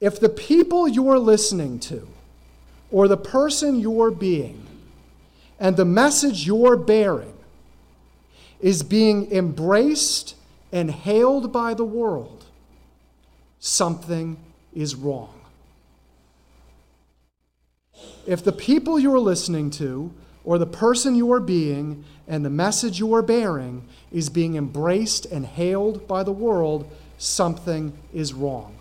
If 0.00 0.18
the 0.18 0.30
people 0.30 0.88
you're 0.88 1.18
listening 1.18 1.78
to, 1.80 2.08
or 2.90 3.06
the 3.06 3.18
person 3.18 3.78
you're 3.78 4.10
being, 4.10 4.66
and 5.58 5.76
the 5.76 5.84
message 5.84 6.46
you're 6.46 6.76
bearing 6.76 7.34
is 8.60 8.82
being 8.82 9.30
embraced 9.30 10.34
and 10.72 10.90
hailed 10.90 11.52
by 11.52 11.74
the 11.74 11.84
world, 11.84 12.46
something 13.58 14.38
is 14.74 14.94
wrong. 14.94 15.34
If 18.26 18.42
the 18.42 18.52
people 18.52 18.98
you 18.98 19.12
are 19.14 19.20
listening 19.20 19.70
to, 19.72 20.12
or 20.44 20.56
the 20.56 20.66
person 20.66 21.14
you 21.14 21.30
are 21.32 21.40
being, 21.40 22.04
and 22.26 22.42
the 22.42 22.50
message 22.50 22.98
you 22.98 23.12
are 23.14 23.22
bearing 23.22 23.86
is 24.10 24.30
being 24.30 24.56
embraced 24.56 25.26
and 25.26 25.44
hailed 25.44 26.08
by 26.08 26.22
the 26.22 26.32
world, 26.32 26.90
something 27.18 27.92
is 28.14 28.32
wrong. 28.32 28.79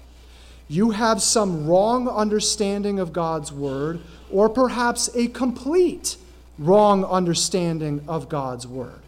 You 0.70 0.92
have 0.92 1.22
some 1.22 1.68
wrong 1.68 2.08
understanding 2.08 3.00
of 3.00 3.12
God's 3.12 3.52
word, 3.52 4.00
or 4.32 4.48
perhaps 4.48 5.10
a 5.16 5.28
complete 5.28 6.16
wrong 6.60 7.04
understanding 7.04 8.04
of 8.08 8.30
God's 8.30 8.68
word. 8.68 9.00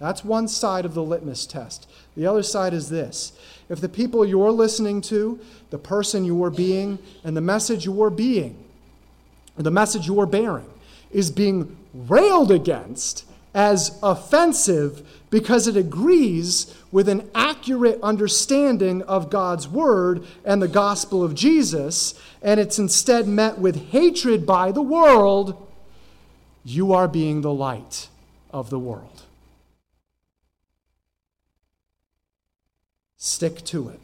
That's 0.00 0.24
one 0.24 0.48
side 0.48 0.84
of 0.84 0.94
the 0.94 1.02
litmus 1.02 1.46
test. 1.46 1.88
The 2.16 2.26
other 2.26 2.42
side 2.42 2.74
is 2.74 2.88
this 2.88 3.32
if 3.68 3.80
the 3.80 3.88
people 3.88 4.24
you're 4.24 4.50
listening 4.50 5.00
to, 5.02 5.38
the 5.70 5.78
person 5.78 6.24
you 6.24 6.42
are 6.42 6.50
being, 6.50 6.98
and 7.22 7.36
the 7.36 7.40
message 7.40 7.84
you 7.84 8.02
are 8.02 8.10
being, 8.10 8.56
or 9.56 9.62
the 9.62 9.70
message 9.70 10.08
you 10.08 10.18
are 10.20 10.26
bearing, 10.26 10.68
is 11.12 11.30
being 11.30 11.76
railed 11.94 12.50
against 12.50 13.24
as 13.54 13.98
offensive 14.02 15.06
because 15.30 15.68
it 15.68 15.76
agrees 15.76 16.74
with 16.92 17.08
an 17.08 17.30
accurate 17.34 18.00
understanding 18.02 19.02
of 19.02 19.30
God's 19.30 19.68
word 19.68 20.24
and 20.44 20.60
the 20.60 20.68
gospel 20.68 21.22
of 21.22 21.34
Jesus, 21.34 22.14
and 22.42 22.58
it's 22.58 22.78
instead 22.78 23.28
met 23.28 23.58
with 23.58 23.90
hatred 23.90 24.44
by 24.44 24.72
the 24.72 24.82
world, 24.82 25.66
you 26.64 26.92
are 26.92 27.08
being 27.08 27.40
the 27.40 27.52
light 27.52 28.08
of 28.50 28.70
the 28.70 28.78
world. 28.78 29.22
Stick 33.16 33.62
to 33.66 33.88
it. 33.90 34.00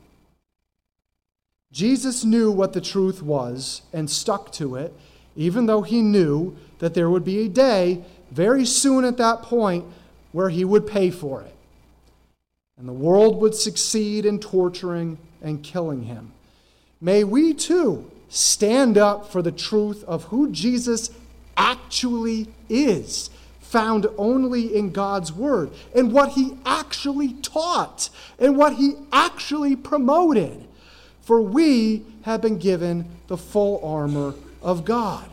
Jesus 1.72 2.24
knew 2.24 2.50
what 2.50 2.72
the 2.72 2.80
truth 2.80 3.22
was 3.22 3.82
and 3.92 4.08
stuck 4.08 4.52
to 4.52 4.76
it, 4.76 4.94
even 5.34 5.66
though 5.66 5.82
he 5.82 6.02
knew 6.02 6.56
that 6.78 6.94
there 6.94 7.10
would 7.10 7.24
be 7.24 7.40
a 7.40 7.48
day 7.48 8.04
very 8.30 8.64
soon 8.64 9.04
at 9.04 9.16
that 9.16 9.42
point 9.42 9.84
where 10.32 10.50
he 10.50 10.64
would 10.64 10.86
pay 10.86 11.10
for 11.10 11.42
it. 11.42 11.55
And 12.78 12.86
the 12.86 12.92
world 12.92 13.40
would 13.40 13.54
succeed 13.54 14.26
in 14.26 14.38
torturing 14.38 15.18
and 15.42 15.62
killing 15.62 16.02
him. 16.02 16.32
May 17.00 17.24
we 17.24 17.54
too 17.54 18.10
stand 18.28 18.98
up 18.98 19.30
for 19.30 19.42
the 19.42 19.52
truth 19.52 20.04
of 20.04 20.24
who 20.24 20.50
Jesus 20.50 21.10
actually 21.56 22.48
is, 22.68 23.30
found 23.60 24.06
only 24.18 24.76
in 24.76 24.92
God's 24.92 25.32
Word, 25.32 25.70
and 25.94 26.12
what 26.12 26.30
He 26.30 26.56
actually 26.64 27.34
taught, 27.34 28.10
and 28.38 28.56
what 28.56 28.74
He 28.74 28.94
actually 29.12 29.76
promoted. 29.76 30.66
For 31.22 31.40
we 31.40 32.04
have 32.22 32.40
been 32.40 32.58
given 32.58 33.08
the 33.26 33.36
full 33.36 33.84
armor 33.84 34.34
of 34.62 34.84
God. 34.84 35.28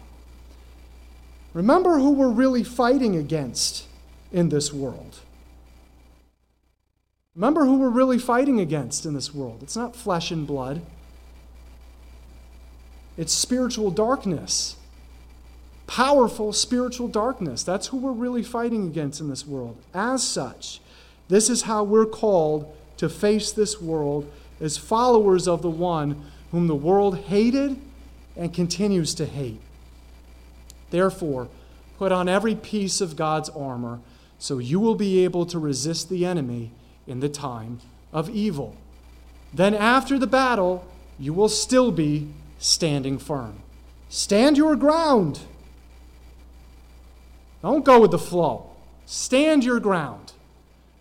Remember 1.54 2.00
who 2.00 2.12
we're 2.12 2.30
really 2.30 2.64
fighting 2.64 3.16
against 3.16 3.86
in 4.32 4.50
this 4.50 4.74
world. 4.74 5.20
Remember 7.36 7.66
who 7.66 7.78
we're 7.78 7.90
really 7.90 8.20
fighting 8.20 8.60
against 8.60 9.06
in 9.06 9.14
this 9.14 9.34
world. 9.34 9.64
It's 9.64 9.76
not 9.76 9.96
flesh 9.96 10.32
and 10.32 10.46
blood, 10.46 10.82
it's 13.18 13.34
spiritual 13.34 13.92
darkness 13.92 14.76
powerful 15.88 16.54
spiritual 16.54 17.08
darkness. 17.08 17.64
That's 17.64 17.88
who 17.88 17.98
we're 17.98 18.12
really 18.12 18.44
fighting 18.44 18.88
against 18.88 19.22
in 19.22 19.30
this 19.30 19.46
world. 19.46 19.78
As 19.94 20.24
such, 20.24 20.82
this 21.28 21.50
is 21.50 21.64
how 21.64 21.84
we're 21.84 22.06
called 22.06 22.76
to 22.98 23.10
face 23.10 23.52
this 23.52 23.82
world 23.82 24.32
as 24.60 24.78
followers 24.78 25.48
of 25.48 25.62
the 25.62 25.70
one 25.70 26.26
whom 26.52 26.68
the 26.68 26.76
world 26.76 27.18
hated 27.18 27.80
and 28.36 28.54
continues 28.54 29.14
to 29.16 29.26
hate. 29.26 29.62
Therefore, 30.90 31.48
put 31.98 32.12
on 32.12 32.30
every 32.30 32.56
piece 32.56 33.02
of 33.02 33.16
God's 33.16 33.50
armor 33.50 34.00
so 34.40 34.58
you 34.58 34.80
will 34.80 34.96
be 34.96 35.24
able 35.24 35.46
to 35.46 35.60
resist 35.60 36.10
the 36.10 36.26
enemy 36.26 36.72
in 37.08 37.20
the 37.20 37.30
time 37.30 37.80
of 38.12 38.30
evil. 38.30 38.76
Then, 39.54 39.74
after 39.74 40.18
the 40.18 40.28
battle, 40.28 40.86
you 41.20 41.34
will 41.34 41.50
still 41.50 41.92
be 41.92 42.30
standing 42.60 43.18
firm. 43.18 43.60
Stand 44.10 44.58
your 44.58 44.76
ground 44.76 45.42
don't 47.64 47.86
go 47.86 48.02
with 48.02 48.12
the 48.12 48.20
flow. 48.20 48.70
Stand 49.06 49.64
your 49.64 49.80
ground, 49.80 50.34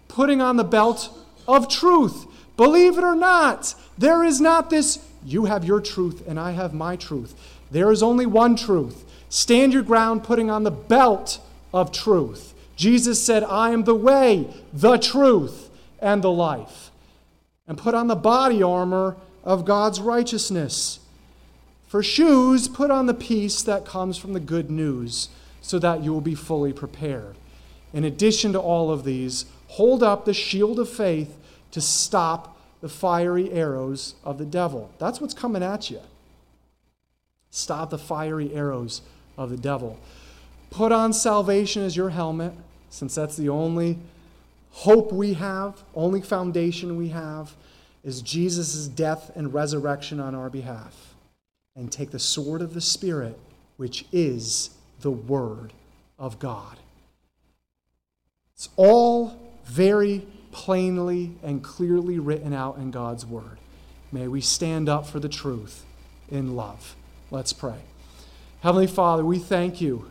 putting 0.06 0.40
on 0.40 0.56
the 0.56 0.64
belt 0.64 1.10
of 1.46 1.68
truth. 1.68 2.24
Believe 2.56 2.96
it 2.96 3.04
or 3.04 3.16
not, 3.16 3.74
there 3.98 4.22
is 4.22 4.40
not 4.40 4.70
this, 4.70 5.04
you 5.24 5.46
have 5.46 5.64
your 5.64 5.80
truth 5.80 6.22
and 6.26 6.38
I 6.38 6.52
have 6.52 6.72
my 6.72 6.94
truth. 6.94 7.34
There 7.72 7.90
is 7.90 8.02
only 8.02 8.26
one 8.26 8.54
truth. 8.54 9.04
Stand 9.28 9.72
your 9.72 9.82
ground, 9.82 10.22
putting 10.22 10.50
on 10.50 10.62
the 10.62 10.70
belt 10.70 11.40
of 11.74 11.90
truth. 11.90 12.54
Jesus 12.76 13.20
said, 13.20 13.42
I 13.42 13.70
am 13.70 13.84
the 13.84 13.94
way, 13.94 14.46
the 14.72 14.98
truth, 14.98 15.68
and 16.02 16.22
the 16.22 16.30
life. 16.30 16.90
And 17.66 17.78
put 17.78 17.94
on 17.94 18.08
the 18.08 18.16
body 18.16 18.62
armor 18.62 19.16
of 19.44 19.64
God's 19.64 20.00
righteousness. 20.00 20.98
For 21.86 22.02
shoes, 22.02 22.68
put 22.68 22.90
on 22.90 23.06
the 23.06 23.14
peace 23.14 23.62
that 23.62 23.84
comes 23.84 24.18
from 24.18 24.32
the 24.32 24.40
good 24.40 24.70
news 24.70 25.28
so 25.60 25.78
that 25.78 26.02
you 26.02 26.12
will 26.12 26.20
be 26.20 26.34
fully 26.34 26.72
prepared. 26.72 27.36
In 27.92 28.04
addition 28.04 28.52
to 28.52 28.60
all 28.60 28.90
of 28.90 29.04
these, 29.04 29.46
hold 29.68 30.02
up 30.02 30.24
the 30.24 30.34
shield 30.34 30.80
of 30.80 30.88
faith 30.88 31.36
to 31.70 31.80
stop 31.80 32.58
the 32.80 32.88
fiery 32.88 33.50
arrows 33.52 34.14
of 34.24 34.38
the 34.38 34.44
devil. 34.44 34.90
That's 34.98 35.20
what's 35.20 35.34
coming 35.34 35.62
at 35.62 35.90
you. 35.90 36.00
Stop 37.50 37.90
the 37.90 37.98
fiery 37.98 38.52
arrows 38.54 39.02
of 39.36 39.50
the 39.50 39.56
devil. 39.56 39.98
Put 40.70 40.90
on 40.90 41.12
salvation 41.12 41.82
as 41.82 41.96
your 41.96 42.10
helmet, 42.10 42.54
since 42.90 43.14
that's 43.14 43.36
the 43.36 43.50
only 43.50 43.98
hope 44.72 45.12
we 45.12 45.34
have, 45.34 45.82
only 45.94 46.20
foundation 46.20 46.96
we 46.96 47.08
have, 47.08 47.54
is 48.02 48.20
Jesus' 48.20 48.88
death 48.88 49.30
and 49.36 49.54
resurrection 49.54 50.18
on 50.18 50.34
our 50.34 50.50
behalf. 50.50 51.14
And 51.76 51.90
take 51.90 52.10
the 52.10 52.18
sword 52.18 52.60
of 52.60 52.74
the 52.74 52.80
Spirit, 52.80 53.38
which 53.76 54.04
is 54.12 54.70
the 55.00 55.10
Word 55.10 55.72
of 56.18 56.38
God. 56.38 56.76
It's 58.54 58.68
all 58.76 59.38
very 59.64 60.26
plainly 60.50 61.32
and 61.42 61.64
clearly 61.64 62.18
written 62.18 62.52
out 62.52 62.76
in 62.76 62.90
God's 62.90 63.24
Word. 63.24 63.58
May 64.10 64.28
we 64.28 64.42
stand 64.42 64.88
up 64.88 65.06
for 65.06 65.18
the 65.18 65.28
truth 65.28 65.84
in 66.30 66.54
love. 66.54 66.94
Let's 67.30 67.54
pray. 67.54 67.80
Heavenly 68.60 68.86
Father, 68.86 69.24
we 69.24 69.38
thank 69.38 69.80
you 69.80 70.10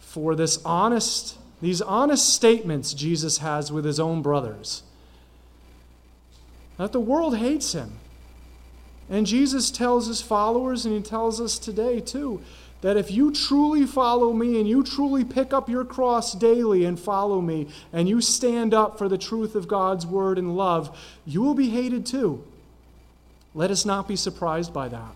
for 0.00 0.34
this 0.34 0.58
honest, 0.64 1.36
these 1.60 1.80
honest 1.80 2.28
statements 2.28 2.92
Jesus 2.92 3.38
has 3.38 3.72
with 3.72 3.84
his 3.84 3.98
own 3.98 4.22
brothers. 4.22 4.82
That 6.76 6.92
the 6.92 7.00
world 7.00 7.38
hates 7.38 7.72
him. 7.72 7.98
And 9.08 9.26
Jesus 9.26 9.70
tells 9.70 10.08
his 10.08 10.20
followers, 10.20 10.84
and 10.84 10.94
he 10.94 11.00
tells 11.00 11.40
us 11.40 11.58
today 11.58 12.00
too, 12.00 12.42
that 12.82 12.96
if 12.96 13.10
you 13.10 13.32
truly 13.32 13.86
follow 13.86 14.32
me 14.32 14.60
and 14.60 14.68
you 14.68 14.82
truly 14.82 15.24
pick 15.24 15.52
up 15.52 15.68
your 15.68 15.84
cross 15.84 16.34
daily 16.34 16.84
and 16.84 17.00
follow 17.00 17.40
me 17.40 17.68
and 17.92 18.08
you 18.08 18.20
stand 18.20 18.74
up 18.74 18.98
for 18.98 19.08
the 19.08 19.16
truth 19.16 19.54
of 19.54 19.66
God's 19.66 20.06
word 20.06 20.38
and 20.38 20.56
love, 20.56 20.96
you 21.24 21.42
will 21.42 21.54
be 21.54 21.70
hated 21.70 22.04
too. 22.04 22.44
Let 23.54 23.70
us 23.70 23.86
not 23.86 24.06
be 24.06 24.16
surprised 24.16 24.74
by 24.74 24.88
that. 24.88 25.14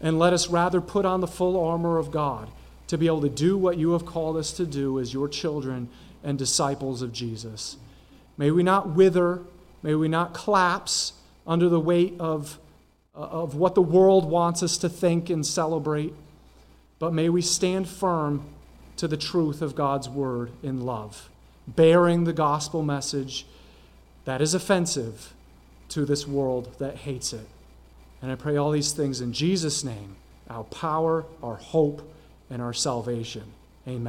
And 0.00 0.18
let 0.18 0.32
us 0.32 0.48
rather 0.48 0.80
put 0.80 1.04
on 1.04 1.20
the 1.20 1.26
full 1.26 1.62
armor 1.62 1.98
of 1.98 2.10
God 2.10 2.48
to 2.90 2.98
be 2.98 3.06
able 3.06 3.22
to 3.22 3.28
do 3.28 3.56
what 3.56 3.76
you 3.76 3.92
have 3.92 4.06
called 4.06 4.36
us 4.36 4.52
to 4.52 4.66
do 4.66 5.00
as 5.00 5.12
your 5.12 5.28
children 5.28 5.88
and 6.22 6.38
disciples 6.38 7.02
of 7.02 7.12
Jesus. 7.12 7.76
May 8.36 8.50
we 8.50 8.62
not 8.62 8.90
wither, 8.90 9.40
may 9.82 9.94
we 9.94 10.06
not 10.06 10.34
collapse 10.34 11.14
under 11.46 11.68
the 11.68 11.80
weight 11.80 12.14
of, 12.20 12.58
uh, 13.16 13.20
of 13.20 13.54
what 13.54 13.74
the 13.74 13.82
world 13.82 14.28
wants 14.28 14.62
us 14.62 14.76
to 14.78 14.88
think 14.88 15.30
and 15.30 15.44
celebrate 15.44 16.12
but 17.00 17.14
may 17.14 17.30
we 17.30 17.42
stand 17.42 17.88
firm 17.88 18.44
to 18.98 19.08
the 19.08 19.16
truth 19.16 19.62
of 19.62 19.74
God's 19.74 20.08
word 20.08 20.52
in 20.62 20.82
love, 20.82 21.30
bearing 21.66 22.24
the 22.24 22.32
gospel 22.32 22.82
message 22.82 23.46
that 24.26 24.40
is 24.40 24.54
offensive 24.54 25.32
to 25.88 26.04
this 26.04 26.28
world 26.28 26.76
that 26.78 26.98
hates 26.98 27.32
it. 27.32 27.46
And 28.22 28.30
I 28.30 28.34
pray 28.34 28.56
all 28.56 28.70
these 28.70 28.92
things 28.92 29.22
in 29.22 29.32
Jesus' 29.32 29.82
name, 29.82 30.16
our 30.50 30.64
power, 30.64 31.24
our 31.42 31.56
hope, 31.56 32.02
and 32.50 32.60
our 32.60 32.72
salvation. 32.74 33.44
Amen. 33.88 34.04